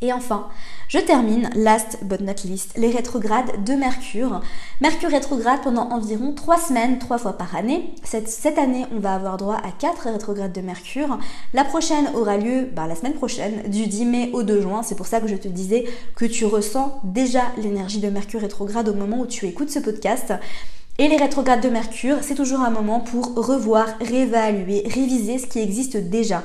Et 0.00 0.12
enfin, 0.12 0.46
je 0.86 0.98
termine, 0.98 1.50
last 1.56 1.98
but 2.02 2.20
not 2.20 2.44
least, 2.44 2.72
les 2.76 2.90
rétrogrades 2.90 3.64
de 3.64 3.72
Mercure. 3.72 4.40
Mercure 4.80 5.10
rétrograde 5.10 5.60
pendant 5.62 5.90
environ 5.90 6.32
3 6.32 6.56
semaines, 6.58 6.98
3 7.00 7.18
fois 7.18 7.32
par 7.32 7.56
année. 7.56 7.94
Cette, 8.04 8.58
année, 8.58 8.86
on 8.94 9.00
va 9.00 9.14
avoir 9.14 9.36
droit 9.38 9.56
à 9.56 9.72
4 9.72 10.08
rétrogrades 10.12 10.52
de 10.52 10.60
Mercure. 10.60 11.18
La 11.52 11.64
prochaine 11.64 12.08
aura 12.14 12.36
lieu 12.36 12.68
bah, 12.72 12.86
la 12.86 12.94
semaine 12.94 13.14
prochaine, 13.14 13.68
du 13.68 13.88
10 13.88 14.04
mai 14.04 14.30
au 14.32 14.44
2 14.44 14.60
juin. 14.60 14.82
C'est 14.84 14.94
pour 14.94 15.06
ça 15.06 15.20
que 15.20 15.26
je 15.26 15.36
te 15.36 15.48
disais 15.48 15.84
que 16.14 16.26
tu 16.26 16.44
ressens 16.44 17.00
déjà 17.02 17.42
l'énergie 17.56 17.98
de 17.98 18.08
Mercure 18.08 18.40
rétrograde 18.40 18.88
au 18.88 18.94
moment 18.94 19.20
où 19.20 19.26
tu 19.26 19.46
écoutes 19.46 19.70
ce 19.70 19.80
podcast. 19.80 20.32
Et 20.98 21.08
les 21.08 21.16
rétrogrades 21.16 21.60
de 21.60 21.70
Mercure, 21.70 22.18
c'est 22.22 22.34
toujours 22.36 22.60
un 22.60 22.70
moment 22.70 23.00
pour 23.00 23.34
revoir, 23.34 23.88
réévaluer, 24.00 24.84
réviser 24.86 25.38
ce 25.38 25.46
qui 25.46 25.58
existe 25.58 25.96
déjà 25.96 26.44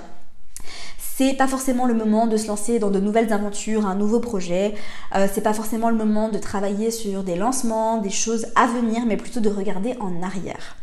c'est 1.15 1.33
pas 1.33 1.47
forcément 1.47 1.85
le 1.85 1.93
moment 1.93 2.25
de 2.25 2.37
se 2.37 2.47
lancer 2.47 2.79
dans 2.79 2.89
de 2.89 2.99
nouvelles 2.99 3.31
aventures, 3.33 3.85
un 3.85 3.95
nouveau 3.95 4.19
projet. 4.19 4.73
Euh, 5.15 5.27
c'est 5.31 5.41
pas 5.41 5.53
forcément 5.53 5.89
le 5.89 5.95
moment 5.95 6.29
de 6.29 6.39
travailler 6.39 6.89
sur 6.89 7.23
des 7.23 7.35
lancements, 7.35 7.99
des 7.99 8.09
choses 8.09 8.47
à 8.55 8.65
venir, 8.65 9.03
mais 9.05 9.15
plutôt 9.15 9.39
de 9.39 9.49
regarder 9.49 9.95
en 9.99 10.23
arrière. 10.23 10.75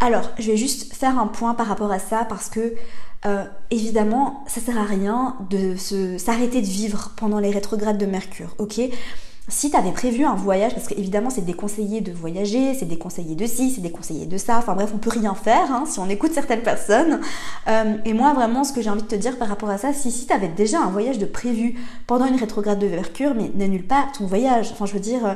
Alors, 0.00 0.30
je 0.38 0.50
vais 0.50 0.56
juste 0.56 0.92
faire 0.92 1.18
un 1.20 1.28
point 1.28 1.54
par 1.54 1.68
rapport 1.68 1.92
à 1.92 2.00
ça 2.00 2.24
parce 2.28 2.48
que 2.48 2.74
euh, 3.26 3.44
évidemment, 3.70 4.44
ça 4.48 4.60
sert 4.60 4.76
à 4.76 4.84
rien 4.84 5.36
de 5.50 5.76
s'arrêter 5.76 6.60
de 6.60 6.66
vivre 6.66 7.12
pendant 7.16 7.38
les 7.38 7.50
rétrogrades 7.50 7.96
de 7.96 8.06
Mercure, 8.06 8.54
ok? 8.58 8.80
Si 9.48 9.70
tu 9.70 9.76
avais 9.76 9.92
prévu 9.92 10.24
un 10.24 10.34
voyage, 10.34 10.74
parce 10.74 10.88
qu'évidemment 10.88 11.28
c'est 11.28 11.44
déconseillé 11.44 12.00
de 12.00 12.12
voyager, 12.12 12.72
c'est 12.72 12.86
déconseillé 12.86 13.34
de 13.34 13.46
ci, 13.46 13.70
c'est 13.70 13.82
déconseillé 13.82 14.24
de 14.24 14.38
ça, 14.38 14.56
enfin 14.56 14.74
bref, 14.74 14.90
on 14.94 14.98
peut 14.98 15.10
rien 15.10 15.34
faire 15.34 15.70
hein, 15.70 15.84
si 15.86 15.98
on 15.98 16.08
écoute 16.08 16.32
certaines 16.32 16.62
personnes. 16.62 17.20
Euh, 17.68 17.96
et 18.06 18.14
moi 18.14 18.32
vraiment 18.32 18.64
ce 18.64 18.72
que 18.72 18.80
j'ai 18.80 18.88
envie 18.88 19.02
de 19.02 19.06
te 19.06 19.14
dire 19.14 19.36
par 19.36 19.48
rapport 19.48 19.68
à 19.68 19.76
ça, 19.76 19.92
si, 19.92 20.10
si 20.10 20.26
tu 20.26 20.34
déjà 20.56 20.80
un 20.80 20.90
voyage 20.90 21.18
de 21.18 21.26
prévu 21.26 21.78
pendant 22.06 22.24
une 22.24 22.36
rétrograde 22.36 22.78
de 22.78 22.88
Mercure, 22.88 23.34
mais 23.34 23.50
n'annule 23.54 23.86
pas 23.86 24.06
ton 24.16 24.26
voyage. 24.26 24.70
Enfin 24.72 24.86
je 24.86 24.94
veux 24.94 25.00
dire, 25.00 25.26
euh, 25.26 25.34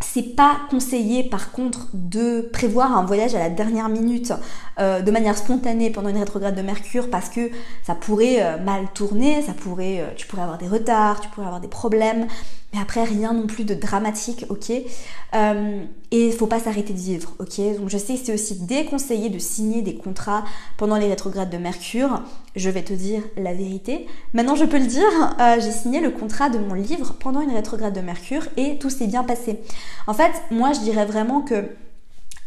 c'est 0.00 0.34
pas 0.34 0.56
conseillé 0.68 1.22
par 1.22 1.52
contre 1.52 1.88
de 1.94 2.50
prévoir 2.52 2.96
un 2.96 3.04
voyage 3.04 3.36
à 3.36 3.38
la 3.38 3.50
dernière 3.50 3.88
minute 3.88 4.32
euh, 4.80 5.00
de 5.00 5.10
manière 5.12 5.38
spontanée 5.38 5.90
pendant 5.90 6.08
une 6.08 6.18
rétrograde 6.18 6.56
de 6.56 6.62
Mercure 6.62 7.08
parce 7.08 7.28
que 7.28 7.50
ça 7.84 7.94
pourrait 7.94 8.58
mal 8.60 8.88
tourner, 8.94 9.42
ça 9.42 9.52
pourrait, 9.52 10.12
tu 10.16 10.26
pourrais 10.26 10.42
avoir 10.42 10.58
des 10.58 10.68
retards, 10.68 11.20
tu 11.20 11.28
pourrais 11.28 11.46
avoir 11.46 11.60
des 11.60 11.68
problèmes, 11.68 12.26
mais 12.72 12.80
après 12.80 13.04
rien 13.04 13.32
non 13.32 13.46
plus 13.46 13.64
de 13.64 13.74
dramatique, 13.74 14.44
ok 14.48 14.70
Et 14.70 14.86
il 16.10 16.32
faut 16.32 16.46
pas 16.46 16.60
s'arrêter 16.60 16.92
de 16.92 16.98
vivre, 16.98 17.34
ok 17.38 17.60
Donc 17.78 17.88
je 17.88 17.98
sais 17.98 18.14
que 18.14 18.20
c'est 18.24 18.34
aussi 18.34 18.54
déconseillé 18.66 19.28
de 19.28 19.38
signer 19.38 19.82
des 19.82 19.94
contrats 19.94 20.44
pendant 20.76 20.96
les 20.96 21.06
rétrogrades 21.06 21.50
de 21.50 21.58
Mercure. 21.58 22.22
Je 22.54 22.70
vais 22.70 22.82
te 22.82 22.92
dire 22.92 23.22
la 23.36 23.54
vérité. 23.54 24.06
Maintenant 24.34 24.56
je 24.56 24.64
peux 24.64 24.78
le 24.78 24.86
dire, 24.86 25.36
j'ai 25.58 25.72
signé 25.72 26.00
le 26.00 26.10
contrat 26.10 26.48
de 26.50 26.58
mon 26.58 26.74
livre 26.74 27.14
pendant 27.20 27.40
une 27.40 27.52
rétrograde 27.52 27.94
de 27.94 28.00
Mercure 28.00 28.46
et 28.56 28.78
tout 28.78 28.90
s'est 28.90 29.06
bien 29.06 29.24
passé. 29.24 29.60
En 30.06 30.14
fait, 30.14 30.32
moi 30.50 30.72
je 30.72 30.80
dirais 30.80 31.06
vraiment 31.06 31.42
que 31.42 31.64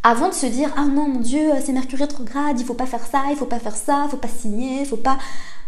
avant 0.03 0.29
de 0.29 0.33
se 0.33 0.45
dire 0.45 0.73
ah 0.77 0.85
non 0.85 1.07
mon 1.07 1.19
dieu 1.19 1.49
c'est 1.63 1.73
Mercure 1.73 1.99
rétrograde, 1.99 2.59
il 2.59 2.65
faut 2.65 2.73
pas 2.73 2.85
faire 2.85 3.05
ça, 3.05 3.23
il 3.31 3.35
faut 3.35 3.45
pas 3.45 3.59
faire 3.59 3.75
ça, 3.75 4.03
il 4.05 4.11
faut 4.11 4.17
pas 4.17 4.27
signer, 4.27 4.81
il 4.81 4.85
faut 4.85 4.95
pas 4.95 5.17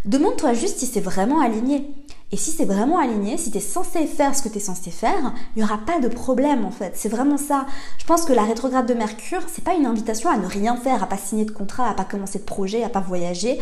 demande-toi 0.06 0.54
juste 0.54 0.80
si 0.80 0.86
c'est 0.86 1.02
vraiment 1.02 1.42
aligné. 1.42 1.88
Et 2.34 2.38
si 2.38 2.52
c'est 2.52 2.66
vraiment 2.66 2.98
aligné, 2.98 3.38
si 3.38 3.52
tu 3.52 3.60
censé 3.60 4.06
faire 4.08 4.36
ce 4.36 4.42
que 4.42 4.48
tu 4.48 4.58
es 4.58 4.62
censé 4.62 4.90
faire, 4.90 5.34
il 5.56 5.60
n'y 5.60 5.64
aura 5.64 5.78
pas 5.80 6.00
de 6.00 6.08
problème 6.08 6.64
en 6.64 6.72
fait. 6.72 6.94
C'est 6.96 7.10
vraiment 7.10 7.38
ça. 7.38 7.66
Je 7.98 8.06
pense 8.06 8.24
que 8.24 8.32
la 8.32 8.44
rétrograde 8.44 8.88
de 8.88 8.94
Mercure, 8.94 9.42
c'est 9.52 9.64
pas 9.64 9.74
une 9.74 9.86
invitation 9.86 10.30
à 10.30 10.38
ne 10.38 10.46
rien 10.46 10.78
faire, 10.78 11.04
à 11.04 11.08
pas 11.08 11.18
signer 11.18 11.44
de 11.44 11.52
contrat, 11.52 11.90
à 11.90 11.94
pas 11.94 12.06
commencer 12.06 12.40
de 12.40 12.46
projet, 12.46 12.84
à 12.84 12.90
pas 12.90 13.02
voyager. 13.02 13.60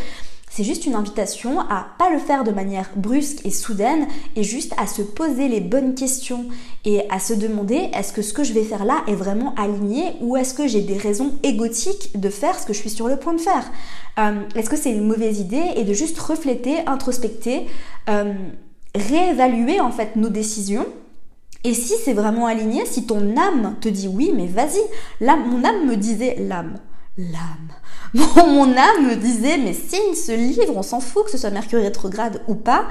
C'est 0.52 0.64
juste 0.64 0.84
une 0.84 0.96
invitation 0.96 1.60
à 1.60 1.86
pas 1.96 2.10
le 2.10 2.18
faire 2.18 2.42
de 2.42 2.50
manière 2.50 2.90
brusque 2.96 3.46
et 3.46 3.50
soudaine 3.50 4.08
et 4.34 4.42
juste 4.42 4.74
à 4.78 4.88
se 4.88 5.00
poser 5.00 5.46
les 5.46 5.60
bonnes 5.60 5.94
questions 5.94 6.46
et 6.84 7.08
à 7.08 7.20
se 7.20 7.34
demander 7.34 7.88
est-ce 7.94 8.12
que 8.12 8.20
ce 8.20 8.32
que 8.32 8.42
je 8.42 8.52
vais 8.52 8.64
faire 8.64 8.84
là 8.84 9.04
est 9.06 9.14
vraiment 9.14 9.54
aligné 9.54 10.16
ou 10.20 10.36
est-ce 10.36 10.52
que 10.52 10.66
j'ai 10.66 10.80
des 10.80 10.98
raisons 10.98 11.34
égotiques 11.44 12.18
de 12.18 12.28
faire 12.30 12.58
ce 12.58 12.66
que 12.66 12.72
je 12.72 12.80
suis 12.80 12.90
sur 12.90 13.06
le 13.06 13.16
point 13.16 13.32
de 13.32 13.40
faire? 13.40 13.70
Euh, 14.18 14.42
Est-ce 14.56 14.68
que 14.68 14.76
c'est 14.76 14.90
une 14.90 15.06
mauvaise 15.06 15.38
idée 15.38 15.62
et 15.76 15.84
de 15.84 15.92
juste 15.92 16.18
refléter, 16.18 16.80
introspecter, 16.84 17.66
euh, 18.08 18.34
réévaluer 18.96 19.78
en 19.78 19.92
fait 19.92 20.16
nos 20.16 20.30
décisions? 20.30 20.86
Et 21.62 21.74
si 21.74 21.92
c'est 22.04 22.14
vraiment 22.14 22.46
aligné, 22.46 22.86
si 22.86 23.06
ton 23.06 23.36
âme 23.36 23.76
te 23.80 23.88
dit 23.88 24.08
oui, 24.08 24.32
mais 24.34 24.48
vas-y, 24.48 24.80
mon 25.20 25.62
âme 25.62 25.86
me 25.86 25.94
disait 25.94 26.36
l'âme, 26.40 26.78
l'âme, 27.32 27.70
mon, 28.14 28.76
âme 28.76 29.06
me 29.06 29.16
disait, 29.16 29.58
mais 29.58 29.72
signe 29.72 30.14
ce 30.14 30.32
livre, 30.32 30.76
on 30.76 30.82
s'en 30.82 31.00
fout 31.00 31.24
que 31.24 31.30
ce 31.30 31.38
soit 31.38 31.50
Mercure 31.50 31.80
rétrograde 31.80 32.42
ou 32.48 32.54
pas. 32.54 32.88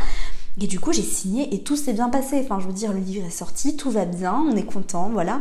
Et 0.61 0.67
du 0.67 0.79
coup, 0.79 0.91
j'ai 0.91 1.03
signé 1.03 1.53
et 1.53 1.63
tout 1.63 1.77
s'est 1.77 1.93
bien 1.93 2.09
passé. 2.09 2.41
Enfin, 2.43 2.59
je 2.59 2.67
veux 2.67 2.73
dire, 2.73 2.91
le 2.91 2.99
livre 2.99 3.25
est 3.25 3.31
sorti, 3.31 3.77
tout 3.77 3.91
va 3.91 4.05
bien, 4.05 4.43
on 4.45 4.55
est 4.55 4.63
content, 4.63 5.09
voilà. 5.09 5.39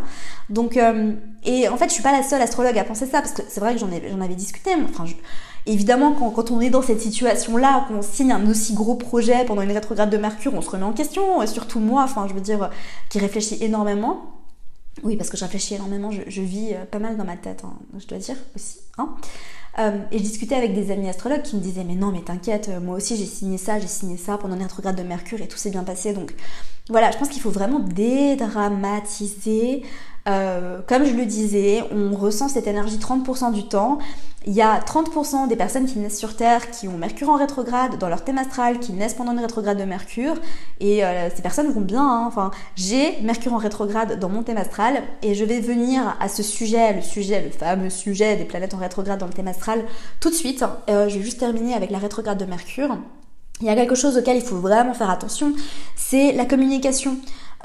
Donc, 0.48 0.76
euh, 0.76 1.12
et 1.44 1.68
en 1.68 1.76
fait, 1.76 1.88
je 1.88 1.94
suis 1.94 2.02
pas 2.02 2.12
la 2.12 2.22
seule 2.22 2.40
astrologue 2.40 2.78
à 2.78 2.84
penser 2.84 3.06
ça, 3.06 3.20
parce 3.20 3.32
que 3.32 3.42
c'est 3.48 3.60
vrai 3.60 3.74
que 3.74 3.80
j'en, 3.80 3.88
avais 3.90 4.34
discuté. 4.36 4.70
Enfin, 4.84 5.04
évidemment, 5.66 6.12
quand, 6.12 6.50
on 6.52 6.60
est 6.60 6.70
dans 6.70 6.82
cette 6.82 7.00
situation-là, 7.00 7.86
qu'on 7.88 8.02
signe 8.02 8.32
un 8.32 8.48
aussi 8.48 8.74
gros 8.74 8.94
projet 8.94 9.44
pendant 9.44 9.62
une 9.62 9.72
rétrograde 9.72 10.10
de 10.10 10.18
Mercure, 10.18 10.54
on 10.54 10.62
se 10.62 10.70
remet 10.70 10.84
en 10.84 10.92
question, 10.92 11.44
surtout 11.46 11.80
moi, 11.80 12.04
enfin, 12.04 12.26
je 12.28 12.34
veux 12.34 12.40
dire, 12.40 12.70
qui 13.08 13.18
réfléchit 13.18 13.58
énormément. 13.60 14.37
Oui, 15.02 15.16
parce 15.16 15.30
que 15.30 15.36
je 15.36 15.44
réfléchis 15.44 15.74
énormément, 15.74 16.10
je, 16.10 16.42
vis 16.42 16.74
euh, 16.74 16.84
pas 16.84 16.98
mal 16.98 17.16
dans 17.16 17.24
ma 17.24 17.36
tête, 17.36 17.62
hein, 17.64 17.74
je 17.98 18.06
dois 18.06 18.18
dire 18.18 18.36
aussi. 18.54 18.78
Hein. 18.98 19.14
Euh, 19.78 19.98
et 20.10 20.18
je 20.18 20.22
discutais 20.22 20.54
avec 20.54 20.74
des 20.74 20.90
amis 20.90 21.08
astrologues 21.08 21.42
qui 21.42 21.54
me 21.54 21.60
disaient 21.60 21.84
mais 21.84 21.94
non 21.94 22.10
mais 22.10 22.22
t'inquiète, 22.22 22.68
euh, 22.68 22.80
moi 22.80 22.96
aussi 22.96 23.16
j'ai 23.16 23.26
signé 23.26 23.58
ça, 23.58 23.78
j'ai 23.78 23.86
signé 23.86 24.16
ça 24.16 24.36
pendant 24.36 24.56
les 24.56 24.62
rétrograde 24.62 24.96
de 24.96 25.04
Mercure 25.04 25.40
et 25.40 25.46
tout 25.46 25.56
s'est 25.56 25.70
bien 25.70 25.84
passé. 25.84 26.12
Donc 26.12 26.34
voilà, 26.88 27.12
je 27.12 27.18
pense 27.18 27.28
qu'il 27.28 27.40
faut 27.40 27.50
vraiment 27.50 27.78
dédramatiser. 27.78 29.82
comme 30.24 31.04
je 31.04 31.14
le 31.14 31.26
disais, 31.26 31.82
on 31.92 32.16
ressent 32.16 32.48
cette 32.48 32.66
énergie 32.66 32.96
30% 32.96 33.52
du 33.52 33.68
temps. 33.68 33.98
Il 34.48 34.54
y 34.54 34.62
a 34.62 34.80
30% 34.80 35.46
des 35.46 35.56
personnes 35.56 35.84
qui 35.84 35.98
naissent 35.98 36.18
sur 36.18 36.34
Terre 36.34 36.70
qui 36.70 36.88
ont 36.88 36.96
Mercure 36.96 37.28
en 37.28 37.36
rétrograde 37.36 37.98
dans 37.98 38.08
leur 38.08 38.24
thème 38.24 38.38
astral, 38.38 38.80
qui 38.80 38.92
naissent 38.92 39.12
pendant 39.12 39.32
une 39.32 39.40
rétrograde 39.40 39.78
de 39.78 39.84
Mercure. 39.84 40.36
Et 40.80 41.04
euh, 41.04 41.28
ces 41.28 41.42
personnes 41.42 41.70
vont 41.70 41.82
bien. 41.82 42.02
Hein. 42.02 42.24
Enfin, 42.26 42.50
j'ai 42.74 43.20
Mercure 43.20 43.52
en 43.52 43.58
rétrograde 43.58 44.18
dans 44.18 44.30
mon 44.30 44.42
thème 44.42 44.56
astral 44.56 45.02
et 45.22 45.34
je 45.34 45.44
vais 45.44 45.60
venir 45.60 46.16
à 46.18 46.30
ce 46.30 46.42
sujet, 46.42 46.94
le 46.94 47.02
sujet, 47.02 47.42
le 47.42 47.50
fameux 47.50 47.90
sujet 47.90 48.36
des 48.36 48.46
planètes 48.46 48.72
en 48.72 48.78
rétrograde 48.78 49.20
dans 49.20 49.26
le 49.26 49.34
thème 49.34 49.48
astral 49.48 49.84
tout 50.18 50.30
de 50.30 50.34
suite. 50.34 50.64
Euh, 50.88 51.10
je 51.10 51.18
vais 51.18 51.24
juste 51.24 51.40
terminer 51.40 51.74
avec 51.74 51.90
la 51.90 51.98
rétrograde 51.98 52.38
de 52.38 52.46
Mercure. 52.46 52.96
Il 53.60 53.66
y 53.66 53.70
a 53.70 53.74
quelque 53.74 53.96
chose 53.96 54.16
auquel 54.16 54.38
il 54.38 54.42
faut 54.42 54.56
vraiment 54.56 54.94
faire 54.94 55.10
attention, 55.10 55.52
c'est 55.94 56.32
la 56.32 56.46
communication. 56.46 57.16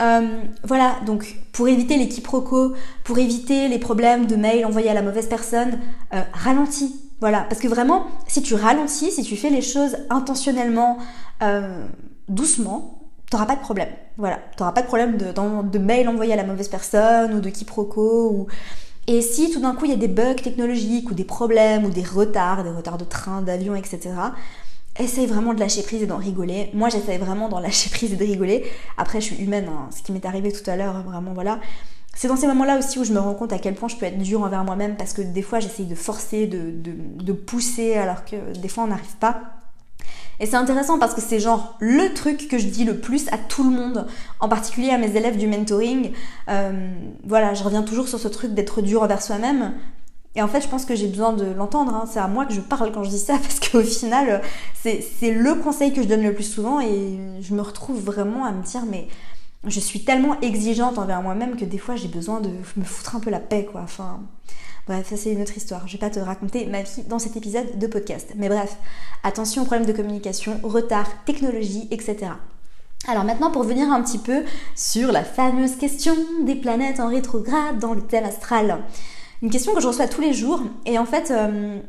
Euh, 0.01 0.41
voilà, 0.63 0.95
donc 1.05 1.35
pour 1.51 1.67
éviter 1.67 1.97
les 1.97 2.07
quiproquos, 2.07 2.73
pour 3.03 3.17
éviter 3.19 3.67
les 3.67 3.79
problèmes 3.79 4.25
de 4.25 4.35
mail 4.35 4.65
envoyés 4.65 4.89
à 4.89 4.93
la 4.93 5.01
mauvaise 5.01 5.27
personne, 5.27 5.79
euh, 6.13 6.21
ralentis. 6.33 6.99
Voilà, 7.21 7.45
parce 7.47 7.61
que 7.61 7.67
vraiment, 7.67 8.07
si 8.27 8.41
tu 8.41 8.55
ralentis, 8.55 9.11
si 9.11 9.23
tu 9.23 9.37
fais 9.37 9.49
les 9.49 9.61
choses 9.61 9.95
intentionnellement, 10.09 10.97
euh, 11.41 11.85
doucement, 12.27 12.99
t'auras 13.29 13.45
pas 13.45 13.55
de 13.55 13.61
problème. 13.61 13.89
Voilà, 14.17 14.39
t'auras 14.57 14.73
pas 14.73 14.81
de 14.81 14.87
problème 14.87 15.17
de, 15.17 15.79
mail 15.79 16.09
envoyé 16.09 16.33
à 16.33 16.35
la 16.35 16.43
mauvaise 16.43 16.67
personne 16.67 17.33
ou 17.33 17.39
de 17.39 17.49
quiproquos 17.49 18.29
ou... 18.29 18.47
Et 19.05 19.21
si 19.21 19.51
tout 19.51 19.59
d'un 19.59 19.75
coup 19.75 19.83
il 19.83 19.91
y 19.91 19.93
a 19.93 19.97
des 19.97 20.07
bugs 20.07 20.35
technologiques 20.35 21.11
ou 21.11 21.13
des 21.13 21.25
problèmes 21.25 21.83
ou 21.83 21.89
des 21.89 22.03
retards, 22.03 22.63
des 22.63 22.69
retards 22.69 22.97
de 22.97 23.03
train, 23.03 23.41
d'avion, 23.41 23.75
etc., 23.75 23.99
essaye 24.99 25.25
vraiment 25.25 25.53
de 25.53 25.59
lâcher 25.59 25.81
prise 25.81 26.03
et 26.03 26.05
d'en 26.05 26.17
rigoler. 26.17 26.69
Moi, 26.73 26.89
j'essaye 26.89 27.17
vraiment 27.17 27.49
d'en 27.49 27.59
lâcher 27.59 27.89
prise 27.89 28.13
et 28.13 28.15
de 28.15 28.23
rigoler. 28.23 28.63
Après, 28.97 29.21
je 29.21 29.25
suis 29.33 29.43
humaine, 29.43 29.67
hein. 29.67 29.89
ce 29.95 30.03
qui 30.03 30.11
m'est 30.11 30.25
arrivé 30.25 30.51
tout 30.51 30.67
à 30.69 30.75
l'heure, 30.75 31.01
vraiment, 31.03 31.33
voilà. 31.33 31.59
C'est 32.15 32.27
dans 32.27 32.35
ces 32.35 32.45
moments-là 32.47 32.77
aussi 32.77 32.99
où 32.99 33.03
je 33.03 33.11
me 33.11 33.19
rends 33.19 33.33
compte 33.33 33.53
à 33.53 33.57
quel 33.57 33.73
point 33.73 33.89
je 33.89 33.95
peux 33.95 34.05
être 34.05 34.19
dure 34.19 34.43
envers 34.43 34.63
moi-même 34.63 34.95
parce 34.95 35.13
que 35.13 35.21
des 35.21 35.41
fois, 35.41 35.59
j'essaye 35.59 35.87
de 35.87 35.95
forcer, 35.95 36.45
de, 36.45 37.33
pousser, 37.33 37.95
alors 37.95 38.23
que 38.23 38.55
des 38.57 38.67
fois, 38.67 38.83
on 38.83 38.87
n'arrive 38.87 39.15
pas. 39.19 39.41
Et 40.39 40.45
c'est 40.45 40.55
intéressant 40.55 40.99
parce 40.99 41.13
que 41.13 41.21
c'est 41.21 41.39
genre 41.39 41.75
le 41.79 42.13
truc 42.13 42.47
que 42.47 42.57
je 42.57 42.67
dis 42.67 42.83
le 42.83 42.99
plus 42.99 43.27
à 43.31 43.37
tout 43.37 43.63
le 43.63 43.75
monde, 43.75 44.07
en 44.39 44.49
particulier 44.49 44.89
à 44.89 44.97
mes 44.97 45.15
élèves 45.15 45.37
du 45.37 45.47
mentoring. 45.47 46.11
Euh, 46.49 46.91
voilà, 47.23 47.53
je 47.53 47.63
reviens 47.63 47.83
toujours 47.83 48.07
sur 48.07 48.19
ce 48.19 48.27
truc 48.27 48.53
d'être 48.53 48.81
dur 48.81 49.01
envers 49.03 49.21
soi-même, 49.21 49.73
et 50.35 50.41
en 50.41 50.47
fait, 50.47 50.61
je 50.61 50.67
pense 50.67 50.85
que 50.85 50.95
j'ai 50.95 51.07
besoin 51.07 51.33
de 51.33 51.45
l'entendre. 51.45 51.93
Hein. 51.93 52.05
C'est 52.11 52.19
à 52.19 52.27
moi 52.27 52.45
que 52.45 52.53
je 52.53 52.61
parle 52.61 52.91
quand 52.91 53.03
je 53.03 53.09
dis 53.09 53.19
ça, 53.19 53.37
parce 53.41 53.59
qu'au 53.59 53.81
final, 53.81 54.41
c'est 54.81 55.31
le 55.31 55.55
conseil 55.55 55.93
que 55.93 56.01
je 56.01 56.07
donne 56.07 56.23
le 56.23 56.33
plus 56.33 56.43
souvent. 56.51 56.79
Et 56.81 57.19
je 57.41 57.53
me 57.53 57.61
retrouve 57.61 58.01
vraiment 58.01 58.45
à 58.45 58.51
me 58.51 58.63
dire, 58.63 58.83
mais 58.89 59.07
je 59.65 59.79
suis 59.79 60.03
tellement 60.03 60.39
exigeante 60.41 60.97
envers 60.97 61.21
moi-même 61.21 61.55
que 61.55 61.65
des 61.65 61.77
fois, 61.77 61.95
j'ai 61.95 62.07
besoin 62.07 62.41
de 62.41 62.49
me 62.77 62.83
foutre 62.83 63.15
un 63.15 63.19
peu 63.19 63.29
la 63.29 63.39
paix, 63.39 63.67
quoi. 63.71 63.81
Enfin, 63.81 64.21
bref, 64.87 65.07
ça 65.09 65.17
c'est 65.17 65.31
une 65.31 65.41
autre 65.41 65.55
histoire. 65.55 65.87
Je 65.87 65.93
vais 65.93 65.99
pas 65.99 66.09
te 66.09 66.19
raconter 66.19 66.65
ma 66.65 66.81
vie 66.81 67.03
dans 67.07 67.19
cet 67.19 67.37
épisode 67.37 67.77
de 67.77 67.87
podcast. 67.87 68.33
Mais 68.35 68.49
bref, 68.49 68.77
attention 69.23 69.61
aux 69.61 69.65
problèmes 69.65 69.87
de 69.87 69.93
communication, 69.93 70.59
retard, 70.63 71.07
technologie, 71.25 71.87
etc. 71.91 72.31
Alors 73.05 73.25
maintenant 73.25 73.51
pour 73.51 73.63
venir 73.63 73.91
un 73.91 74.01
petit 74.01 74.17
peu 74.17 74.45
sur 74.77 75.11
la 75.11 75.25
fameuse 75.25 75.75
question 75.75 76.15
des 76.45 76.55
planètes 76.55 77.01
en 77.01 77.09
rétrograde 77.09 77.77
dans 77.79 77.93
le 77.93 78.01
thème 78.01 78.23
astral 78.23 78.79
une 79.43 79.49
question 79.49 79.75
que 79.75 79.81
je 79.81 79.87
reçois 79.87 80.07
tous 80.07 80.21
les 80.21 80.33
jours. 80.33 80.61
Et 80.85 80.97
en 80.97 81.05
fait, 81.05 81.29
euh, 81.29 81.79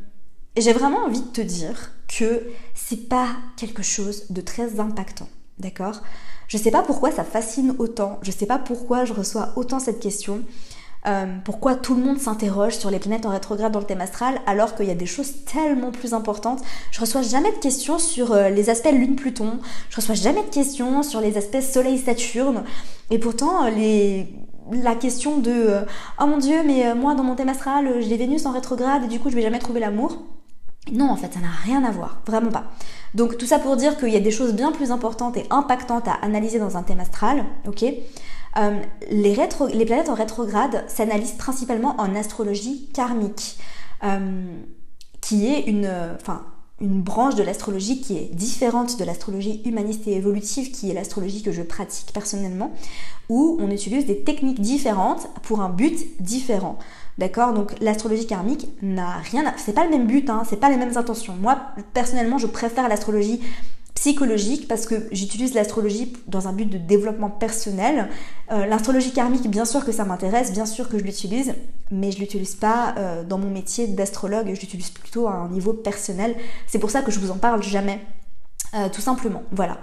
j'ai 0.57 0.73
vraiment 0.73 1.05
envie 1.05 1.23
de 1.23 1.29
te 1.29 1.40
dire 1.40 1.93
que 2.09 2.43
c'est 2.75 3.09
pas 3.09 3.29
quelque 3.57 3.83
chose 3.83 4.27
de 4.31 4.40
très 4.40 4.81
impactant. 4.81 5.29
D'accord? 5.59 6.03
Je 6.49 6.59
sais 6.59 6.73
pas 6.73 6.83
pourquoi 6.83 7.12
ça 7.12 7.23
fascine 7.23 7.77
autant. 7.79 8.19
Je 8.23 8.33
sais 8.33 8.47
pas 8.47 8.59
pourquoi 8.59 9.05
je 9.05 9.12
reçois 9.12 9.53
autant 9.55 9.79
cette 9.79 10.01
question. 10.01 10.43
Euh, 11.07 11.37
pourquoi 11.45 11.77
tout 11.77 11.95
le 11.95 12.03
monde 12.03 12.19
s'interroge 12.19 12.77
sur 12.77 12.90
les 12.90 12.99
planètes 12.99 13.27
en 13.27 13.31
rétrograde 13.31 13.71
dans 13.71 13.79
le 13.79 13.85
thème 13.85 14.01
astral 14.01 14.40
alors 14.47 14.75
qu'il 14.75 14.87
y 14.87 14.90
a 14.90 14.95
des 14.97 15.07
choses 15.07 15.45
tellement 15.45 15.93
plus 15.93 16.12
importantes. 16.12 16.62
Je 16.90 17.01
reçois 17.01 17.23
jamais 17.23 17.53
de 17.53 17.59
questions 17.59 17.99
sur 17.99 18.33
euh, 18.33 18.49
les 18.49 18.71
aspects 18.71 18.90
Lune-Pluton, 18.90 19.61
je 19.90 19.97
reçois 19.97 20.14
jamais 20.14 20.43
de 20.43 20.49
questions 20.49 21.03
sur 21.03 21.21
les 21.21 21.37
aspects 21.37 21.61
Soleil-Saturne, 21.61 22.64
et 23.11 23.19
pourtant 23.19 23.69
les 23.69 24.35
la 24.72 24.94
question 24.94 25.38
de 25.38 25.50
euh, 25.50 25.85
oh 26.20 26.27
mon 26.27 26.38
dieu 26.38 26.62
mais 26.64 26.87
euh, 26.87 26.94
moi 26.94 27.14
dans 27.14 27.24
mon 27.24 27.35
thème 27.35 27.48
astral 27.48 27.87
euh, 27.87 28.00
j'ai 28.00 28.16
Vénus 28.16 28.46
en 28.46 28.53
rétrograde 28.53 29.05
et 29.05 29.09
du 29.09 29.20
coup 29.20 29.31
je 29.31 29.35
vais 29.35 29.42
jamais 29.42 29.59
trouver 29.59 29.81
l'amour. 29.81 30.22
Non 30.92 31.11
en 31.11 31.16
fait 31.16 31.33
ça 31.33 31.40
n'a 31.40 31.48
rien 31.64 31.85
à 31.85 31.90
voir. 31.90 32.20
Vraiment 32.27 32.50
pas. 32.50 32.64
Donc 33.14 33.38
tout 33.38 33.46
ça 33.46 33.59
pour 33.59 33.77
dire 33.77 33.96
qu'il 33.96 34.11
y 34.11 34.16
a 34.16 34.20
des 34.20 34.31
choses 34.31 34.55
bien 34.55 34.72
plus 34.72 34.90
importantes 34.90 35.37
et 35.37 35.46
impactantes 35.50 36.09
à 36.09 36.14
analyser 36.14 36.59
dans 36.59 36.77
un 36.77 36.83
thème 36.83 37.00
astral 37.00 37.44
ok? 37.66 37.85
Les, 39.11 39.37
les, 39.72 39.85
planètes 39.85 40.09
en 40.09 40.14
rétrograde 40.14 40.85
s'analysent 40.87 41.33
principalement 41.33 41.96
en 41.98 42.14
astrologie 42.14 42.88
karmique 42.94 43.59
qui 45.20 45.48
est 45.48 45.62
une 45.62 45.90
enfin 46.20 46.44
une 46.85 47.01
branche 47.01 47.35
de 47.35 47.42
l'astrologie 47.42 48.01
qui 48.01 48.16
est 48.16 48.35
différente 48.35 48.99
de 48.99 49.05
l'astrologie 49.05 49.62
humaniste 49.64 50.07
et 50.07 50.12
évolutive, 50.12 50.70
qui 50.70 50.90
est 50.90 50.94
l'astrologie 50.94 51.42
que 51.42 51.51
je 51.51 51.62
pratique 51.62 52.12
personnellement, 52.12 52.73
où 53.31 53.57
on 53.59 53.70
utilise 53.70 54.05
des 54.05 54.20
techniques 54.20 54.61
différentes 54.61 55.27
pour 55.42 55.61
un 55.61 55.70
but 55.70 55.99
différent. 56.20 56.79
D'accord? 57.16 57.55
Donc 57.55 57.73
l'astrologie 57.81 58.27
karmique 58.27 58.68
n'a 58.83 59.18
rien 59.31 59.47
à... 59.47 59.55
C'est 59.57 59.73
pas 59.73 59.85
le 59.85 59.90
même 59.90 60.07
but, 60.07 60.29
hein, 60.29 60.42
c'est 60.49 60.61
pas 60.61 60.68
les 60.68 60.77
mêmes 60.77 60.97
intentions. 60.97 61.35
Moi, 61.40 61.59
personnellement, 61.94 62.38
je 62.38 62.47
préfère 62.47 62.88
l'astrologie 62.88 63.40
psychologique 63.94 64.66
parce 64.68 64.87
que 64.87 65.07
j'utilise 65.12 65.54
l'astrologie 65.54 66.12
dans 66.26 66.48
un 66.48 66.52
but 66.52 66.66
de 66.66 66.78
développement 66.78 67.30
personnel. 67.30 68.09
Euh, 68.50 68.66
l'astrologie 68.66 69.12
karmique, 69.12 69.48
bien 69.48 69.64
sûr 69.64 69.85
que 69.85 69.92
ça 69.92 70.04
m'intéresse, 70.04 70.52
bien 70.52 70.66
sûr 70.66 70.88
que 70.88 70.98
je 70.98 71.04
l'utilise, 71.04 71.54
mais 71.90 72.11
je 72.11 72.18
l'utilise 72.18 72.57
pas 72.57 72.94
euh, 72.98 73.22
dans 73.22 73.38
mon 73.38 73.50
métier 73.50 73.87
d'astrologue, 73.87 74.46
je 74.52 74.61
l'utilise 74.61 74.90
plutôt 74.90 75.28
à 75.28 75.35
un 75.35 75.48
niveau 75.48 75.72
personnel. 75.72 76.35
C'est 76.66 76.80
pour 76.80 76.90
ça 76.90 77.02
que 77.02 77.12
je 77.12 77.20
vous 77.20 77.30
en 77.30 77.37
parle 77.37 77.62
jamais, 77.62 78.00
euh, 78.74 78.88
tout 78.92 79.00
simplement. 79.00 79.44
Voilà. 79.52 79.78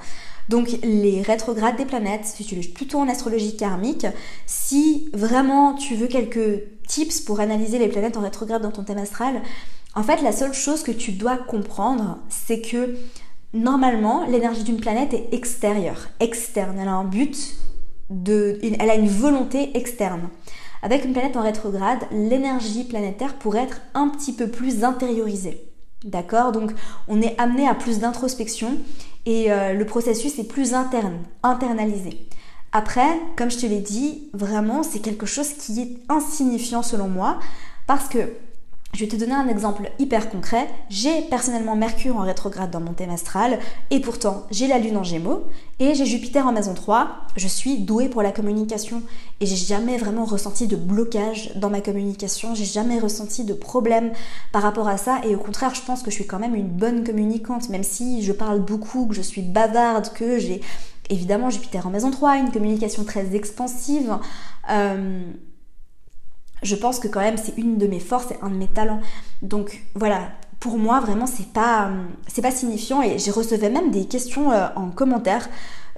Donc 0.49 0.69
les 0.83 1.21
rétrogrades 1.21 1.77
des 1.77 1.85
planètes 1.85 2.25
s'utilisent 2.25 2.73
plutôt 2.73 2.99
en 2.99 3.07
astrologie 3.07 3.55
karmique. 3.55 4.05
Si 4.45 5.09
vraiment 5.13 5.75
tu 5.75 5.95
veux 5.95 6.07
quelques 6.07 6.63
tips 6.87 7.21
pour 7.21 7.39
analyser 7.39 7.79
les 7.79 7.87
planètes 7.87 8.17
en 8.17 8.21
rétrograde 8.21 8.61
dans 8.61 8.71
ton 8.71 8.83
thème 8.83 8.97
astral, 8.97 9.41
en 9.95 10.03
fait 10.03 10.21
la 10.21 10.33
seule 10.33 10.53
chose 10.53 10.83
que 10.83 10.91
tu 10.91 11.13
dois 11.13 11.37
comprendre, 11.37 12.17
c'est 12.27 12.59
que 12.59 12.97
Normalement, 13.53 14.25
l'énergie 14.27 14.63
d'une 14.63 14.79
planète 14.79 15.13
est 15.13 15.33
extérieure, 15.33 16.09
externe. 16.19 16.77
Elle 16.79 16.87
a 16.87 16.93
un 16.93 17.03
but, 17.03 17.55
de, 18.09 18.59
elle 18.61 18.89
a 18.89 18.95
une 18.95 19.09
volonté 19.09 19.75
externe. 19.77 20.29
Avec 20.81 21.05
une 21.05 21.13
planète 21.13 21.37
en 21.37 21.43
rétrograde, 21.43 21.99
l'énergie 22.11 22.85
planétaire 22.85 23.35
pourrait 23.35 23.63
être 23.63 23.81
un 23.93 24.07
petit 24.07 24.33
peu 24.33 24.47
plus 24.47 24.83
intériorisée. 24.83 25.67
D'accord? 26.05 26.51
Donc 26.51 26.71
on 27.07 27.21
est 27.21 27.39
amené 27.39 27.67
à 27.67 27.75
plus 27.75 27.99
d'introspection 27.99 28.77
et 29.25 29.51
euh, 29.51 29.73
le 29.73 29.85
processus 29.85 30.39
est 30.39 30.47
plus 30.47 30.73
interne, 30.73 31.19
internalisé. 31.43 32.27
Après, 32.71 33.19
comme 33.35 33.51
je 33.51 33.57
te 33.57 33.65
l'ai 33.67 33.81
dit, 33.81 34.29
vraiment 34.33 34.81
c'est 34.81 34.99
quelque 34.99 35.27
chose 35.27 35.53
qui 35.53 35.79
est 35.79 35.97
insignifiant 36.09 36.81
selon 36.81 37.07
moi 37.07 37.37
parce 37.85 38.07
que 38.07 38.19
je 38.93 38.99
vais 38.99 39.07
te 39.07 39.15
donner 39.15 39.33
un 39.33 39.47
exemple 39.47 39.89
hyper 39.99 40.29
concret. 40.29 40.67
J'ai 40.89 41.21
personnellement 41.29 41.75
Mercure 41.75 42.17
en 42.17 42.23
rétrograde 42.23 42.71
dans 42.71 42.81
mon 42.81 42.93
thème 42.93 43.09
astral 43.09 43.59
et 43.89 44.01
pourtant 44.01 44.43
j'ai 44.51 44.67
la 44.67 44.79
Lune 44.79 44.97
en 44.97 45.03
Gémeaux 45.03 45.43
et 45.79 45.95
j'ai 45.95 46.05
Jupiter 46.05 46.45
en 46.45 46.51
maison 46.51 46.73
3. 46.73 47.09
Je 47.37 47.47
suis 47.47 47.79
douée 47.79 48.09
pour 48.09 48.21
la 48.21 48.33
communication 48.33 49.01
et 49.39 49.45
j'ai 49.45 49.55
jamais 49.55 49.97
vraiment 49.97 50.25
ressenti 50.25 50.67
de 50.67 50.75
blocage 50.75 51.51
dans 51.55 51.69
ma 51.69 51.79
communication. 51.79 52.53
J'ai 52.53 52.65
jamais 52.65 52.99
ressenti 52.99 53.45
de 53.45 53.53
problème 53.53 54.11
par 54.51 54.61
rapport 54.61 54.89
à 54.89 54.97
ça 54.97 55.21
et 55.23 55.35
au 55.35 55.39
contraire, 55.39 55.73
je 55.73 55.81
pense 55.81 56.03
que 56.03 56.11
je 56.11 56.15
suis 56.15 56.27
quand 56.27 56.39
même 56.39 56.55
une 56.55 56.67
bonne 56.67 57.05
communicante, 57.05 57.69
même 57.69 57.83
si 57.83 58.21
je 58.23 58.33
parle 58.33 58.59
beaucoup, 58.59 59.07
que 59.07 59.15
je 59.15 59.21
suis 59.21 59.41
bavarde, 59.41 60.11
que 60.13 60.37
j'ai 60.37 60.61
évidemment 61.09 61.49
Jupiter 61.49 61.87
en 61.87 61.91
maison 61.91 62.11
3, 62.11 62.37
une 62.37 62.51
communication 62.51 63.05
très 63.05 63.35
expansive. 63.35 64.17
Euh, 64.69 65.23
je 66.61 66.75
pense 66.75 66.99
que 66.99 67.07
quand 67.07 67.21
même 67.21 67.37
c'est 67.37 67.57
une 67.57 67.77
de 67.77 67.87
mes 67.87 67.99
forces 67.99 68.31
et 68.31 68.37
un 68.41 68.49
de 68.49 68.55
mes 68.55 68.67
talents. 68.67 69.01
Donc 69.41 69.81
voilà, 69.95 70.31
pour 70.61 70.77
moi 70.77 70.99
vraiment 70.99 71.25
c'est 71.25 71.51
pas 71.51 71.89
c'est 72.27 72.41
pas 72.41 72.51
signifiant. 72.51 73.01
Et 73.01 73.19
j'ai 73.19 73.31
recevais 73.31 73.69
même 73.69 73.91
des 73.91 74.05
questions 74.05 74.51
euh, 74.51 74.67
en 74.75 74.89
commentaire 74.89 75.49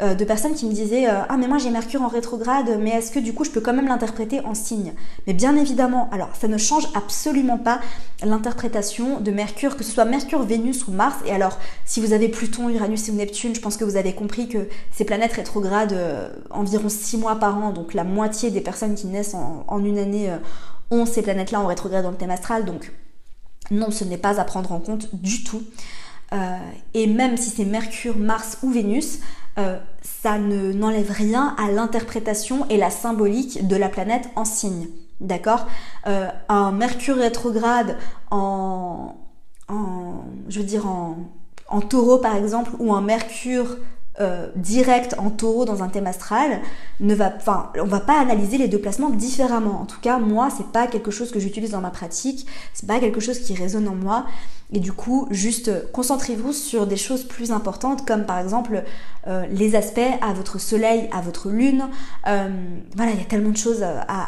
euh, 0.01 0.15
de 0.15 0.23
personnes 0.25 0.55
qui 0.55 0.65
me 0.65 0.71
disaient 0.71 1.07
euh, 1.07 1.21
ah 1.27 1.35
mais 1.37 1.47
moi 1.47 1.57
j'ai 1.57 1.69
Mercure 1.69 2.01
en 2.01 2.07
rétrograde 2.07 2.79
mais 2.79 2.91
est-ce 2.91 3.11
que 3.11 3.19
du 3.19 3.33
coup 3.33 3.43
je 3.43 3.51
peux 3.51 3.59
quand 3.59 3.73
même 3.73 3.87
l'interpréter 3.87 4.39
en 4.45 4.55
signe? 4.55 4.93
Mais 5.27 5.33
bien 5.33 5.57
évidemment, 5.57 6.09
alors 6.13 6.29
ça 6.39 6.47
ne 6.47 6.57
change 6.57 6.87
absolument 6.95 7.57
pas 7.57 7.81
l'interprétation 8.23 9.19
de 9.19 9.31
Mercure 9.31 9.75
que 9.75 9.83
ce 9.83 9.91
soit 9.91 10.05
Mercure, 10.05 10.43
Vénus 10.43 10.87
ou 10.87 10.91
Mars. 10.91 11.17
Et 11.25 11.31
alors 11.31 11.59
si 11.83 11.99
vous 11.99 12.13
avez 12.13 12.29
Pluton, 12.29 12.69
Uranus 12.69 13.09
et 13.09 13.11
Neptune, 13.11 13.53
je 13.53 13.59
pense 13.59 13.75
que 13.75 13.83
vous 13.83 13.97
avez 13.97 14.13
compris 14.13 14.47
que 14.47 14.69
ces 14.91 15.03
planètes 15.03 15.33
rétrogrades 15.33 15.95
environ 16.51 16.87
6 16.87 17.17
mois 17.17 17.35
par 17.35 17.61
an, 17.61 17.71
donc 17.71 17.93
la 17.93 18.05
moitié 18.05 18.49
des 18.49 18.61
personnes 18.61 18.95
qui 18.95 19.07
naissent 19.07 19.33
en, 19.33 19.65
en 19.67 19.83
une 19.83 19.97
année 19.97 20.31
ont 20.89 21.05
ces 21.05 21.21
planètes-là 21.21 21.59
en 21.59 21.67
rétrograde 21.67 22.03
dans 22.03 22.11
le 22.11 22.17
thème 22.17 22.31
astral. 22.31 22.63
Donc 22.63 22.93
non, 23.71 23.91
ce 23.91 24.03
n'est 24.03 24.17
pas 24.17 24.39
à 24.39 24.43
prendre 24.43 24.71
en 24.71 24.79
compte 24.79 25.13
du 25.15 25.43
tout. 25.43 25.63
Euh, 26.33 26.57
et 26.93 27.07
même 27.07 27.37
si 27.37 27.49
c'est 27.49 27.65
Mercure, 27.65 28.17
Mars 28.17 28.57
ou 28.63 28.71
Vénus, 28.71 29.19
euh, 29.59 29.77
ça 30.01 30.37
ne 30.39 30.73
n'enlève 30.73 31.11
rien 31.11 31.55
à 31.57 31.71
l'interprétation 31.71 32.67
et 32.69 32.77
la 32.77 32.89
symbolique 32.89 33.67
de 33.67 33.75
la 33.75 33.89
planète 33.89 34.29
en 34.35 34.45
signe. 34.45 34.87
D'accord? 35.21 35.67
Euh, 36.07 36.27
Un 36.49 36.71
Mercure 36.71 37.17
rétrograde 37.17 37.97
en, 38.31 39.15
en 39.69 40.23
je 40.49 40.59
veux 40.59 40.65
dire 40.65 40.87
en, 40.87 41.17
en 41.69 41.81
taureau 41.81 42.17
par 42.17 42.35
exemple, 42.35 42.71
ou 42.79 42.93
un 42.93 43.01
Mercure 43.01 43.77
euh, 44.21 44.49
direct 44.55 45.15
en 45.17 45.31
taureau 45.31 45.65
dans 45.65 45.81
un 45.81 45.87
thème 45.87 46.05
astral 46.05 46.61
ne 46.99 47.15
va 47.15 47.33
enfin 47.35 47.71
on 47.81 47.87
va 47.87 47.99
pas 47.99 48.19
analyser 48.19 48.59
les 48.59 48.67
deux 48.67 48.77
placements 48.77 49.09
différemment. 49.09 49.81
En 49.81 49.85
tout 49.85 49.99
cas 49.99 50.19
moi 50.19 50.49
c'est 50.55 50.67
pas 50.67 50.85
quelque 50.85 51.09
chose 51.09 51.31
que 51.31 51.39
j'utilise 51.39 51.71
dans 51.71 51.81
ma 51.81 51.89
pratique 51.89 52.45
c'est 52.75 52.85
pas 52.85 52.99
quelque 52.99 53.19
chose 53.19 53.39
qui 53.39 53.55
résonne 53.55 53.87
en 53.87 53.95
moi. 53.95 54.27
Et 54.71 54.79
du 54.79 54.93
coup 54.93 55.27
juste 55.31 55.91
concentrez-vous 55.91 56.53
sur 56.53 56.85
des 56.85 56.95
choses 56.95 57.23
plus 57.23 57.51
importantes 57.51 58.05
comme 58.05 58.27
par 58.27 58.37
exemple 58.37 58.83
euh, 59.25 59.47
les 59.49 59.75
aspects 59.75 59.99
à 60.21 60.31
votre 60.33 60.59
soleil 60.59 61.09
à 61.11 61.21
votre 61.21 61.49
lune. 61.49 61.89
Euh, 62.27 62.49
voilà 62.95 63.13
il 63.13 63.17
y 63.17 63.21
a 63.21 63.25
tellement 63.25 63.49
de 63.49 63.57
choses 63.57 63.81
à, 63.81 64.27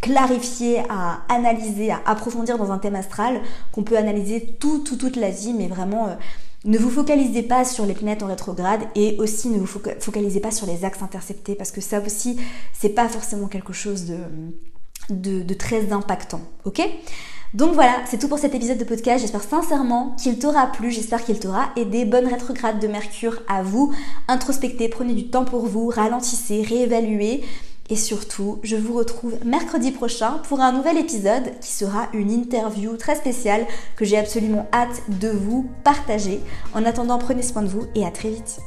clarifier, 0.00 0.78
à 0.88 1.20
analyser, 1.28 1.90
à 1.90 2.00
approfondir 2.06 2.56
dans 2.56 2.72
un 2.72 2.78
thème 2.78 2.94
astral 2.94 3.42
qu'on 3.70 3.82
peut 3.82 3.98
analyser 3.98 4.56
tout, 4.58 4.78
tout 4.78 4.96
toute 4.96 5.16
la 5.16 5.28
vie, 5.28 5.52
mais 5.52 5.66
vraiment 5.66 6.16
ne 6.64 6.78
vous 6.78 6.90
focalisez 6.90 7.42
pas 7.42 7.64
sur 7.64 7.84
les 7.84 7.94
planètes 7.94 8.22
en 8.22 8.26
rétrograde 8.26 8.80
et 8.94 9.16
aussi 9.18 9.48
ne 9.48 9.58
vous 9.58 9.66
focalisez 9.66 10.40
pas 10.40 10.50
sur 10.50 10.66
les 10.66 10.84
axes 10.84 11.02
interceptés 11.02 11.54
parce 11.54 11.70
que 11.70 11.80
ça 11.80 12.00
aussi, 12.00 12.38
c'est 12.72 12.90
pas 12.90 13.08
forcément 13.08 13.48
quelque 13.48 13.72
chose 13.72 14.06
de, 15.10 15.54
très 15.54 15.92
impactant. 15.92 16.40
Ok? 16.64 16.80
Donc 17.52 17.74
voilà, 17.74 17.92
c'est 18.06 18.18
tout 18.18 18.28
pour 18.28 18.38
cet 18.38 18.54
épisode 18.54 18.78
de 18.78 18.84
podcast. 18.84 19.20
J'espère 19.20 19.44
sincèrement 19.44 20.16
qu'il 20.20 20.38
t'aura 20.38 20.66
plu, 20.66 20.90
j'espère 20.90 21.22
qu'il 21.22 21.38
t'aura 21.38 21.68
aidé. 21.76 22.04
Bonne 22.04 22.26
rétrograde 22.26 22.80
de 22.80 22.88
Mercure 22.88 23.42
à 23.46 23.62
vous. 23.62 23.94
Introspectez, 24.26 24.88
prenez 24.88 25.14
du 25.14 25.28
temps 25.28 25.44
pour 25.44 25.66
vous, 25.66 25.88
ralentissez, 25.88 26.62
réévaluez. 26.62 27.44
Et 27.90 27.96
surtout, 27.96 28.60
je 28.62 28.76
vous 28.76 28.94
retrouve 28.94 29.34
mercredi 29.44 29.90
prochain 29.90 30.38
pour 30.48 30.60
un 30.60 30.72
nouvel 30.72 30.96
épisode 30.96 31.52
qui 31.60 31.70
sera 31.70 32.08
une 32.14 32.30
interview 32.30 32.96
très 32.96 33.14
spéciale 33.14 33.66
que 33.96 34.06
j'ai 34.06 34.16
absolument 34.16 34.66
hâte 34.72 35.02
de 35.20 35.28
vous 35.28 35.68
partager. 35.84 36.40
En 36.74 36.84
attendant, 36.86 37.18
prenez 37.18 37.42
soin 37.42 37.62
de 37.62 37.68
vous 37.68 37.86
et 37.94 38.06
à 38.06 38.10
très 38.10 38.30
vite. 38.30 38.60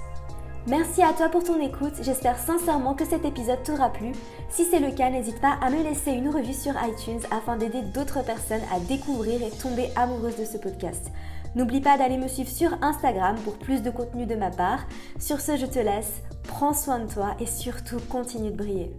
Merci 0.67 1.01
à 1.01 1.13
toi 1.13 1.29
pour 1.29 1.45
ton 1.45 1.61
écoute, 1.61 1.93
j'espère 2.01 2.37
sincèrement 2.37 2.93
que 2.93 3.05
cet 3.05 3.23
épisode 3.23 3.63
t'aura 3.63 3.89
plu. 3.89 4.11
Si 4.49 4.65
c'est 4.65 4.81
le 4.81 4.91
cas, 4.91 5.09
n'hésite 5.09 5.39
pas 5.39 5.57
à 5.61 5.69
me 5.69 5.81
laisser 5.81 6.11
une 6.11 6.27
revue 6.27 6.53
sur 6.53 6.73
iTunes 6.73 7.21
afin 7.31 7.55
d'aider 7.55 7.81
d'autres 7.81 8.23
personnes 8.23 8.61
à 8.75 8.79
découvrir 8.81 9.41
et 9.41 9.49
tomber 9.49 9.89
amoureuses 9.95 10.37
de 10.37 10.43
ce 10.43 10.57
podcast. 10.57 11.07
N'oublie 11.55 11.79
pas 11.79 11.97
d'aller 11.97 12.17
me 12.17 12.27
suivre 12.27 12.49
sur 12.49 12.77
Instagram 12.81 13.37
pour 13.45 13.57
plus 13.57 13.81
de 13.81 13.89
contenu 13.89 14.25
de 14.25 14.35
ma 14.35 14.51
part. 14.51 14.85
Sur 15.19 15.39
ce, 15.39 15.55
je 15.55 15.65
te 15.65 15.79
laisse, 15.79 16.21
prends 16.43 16.73
soin 16.73 16.99
de 16.99 17.11
toi 17.11 17.35
et 17.39 17.45
surtout 17.45 17.99
continue 18.09 18.51
de 18.51 18.57
briller. 18.57 18.91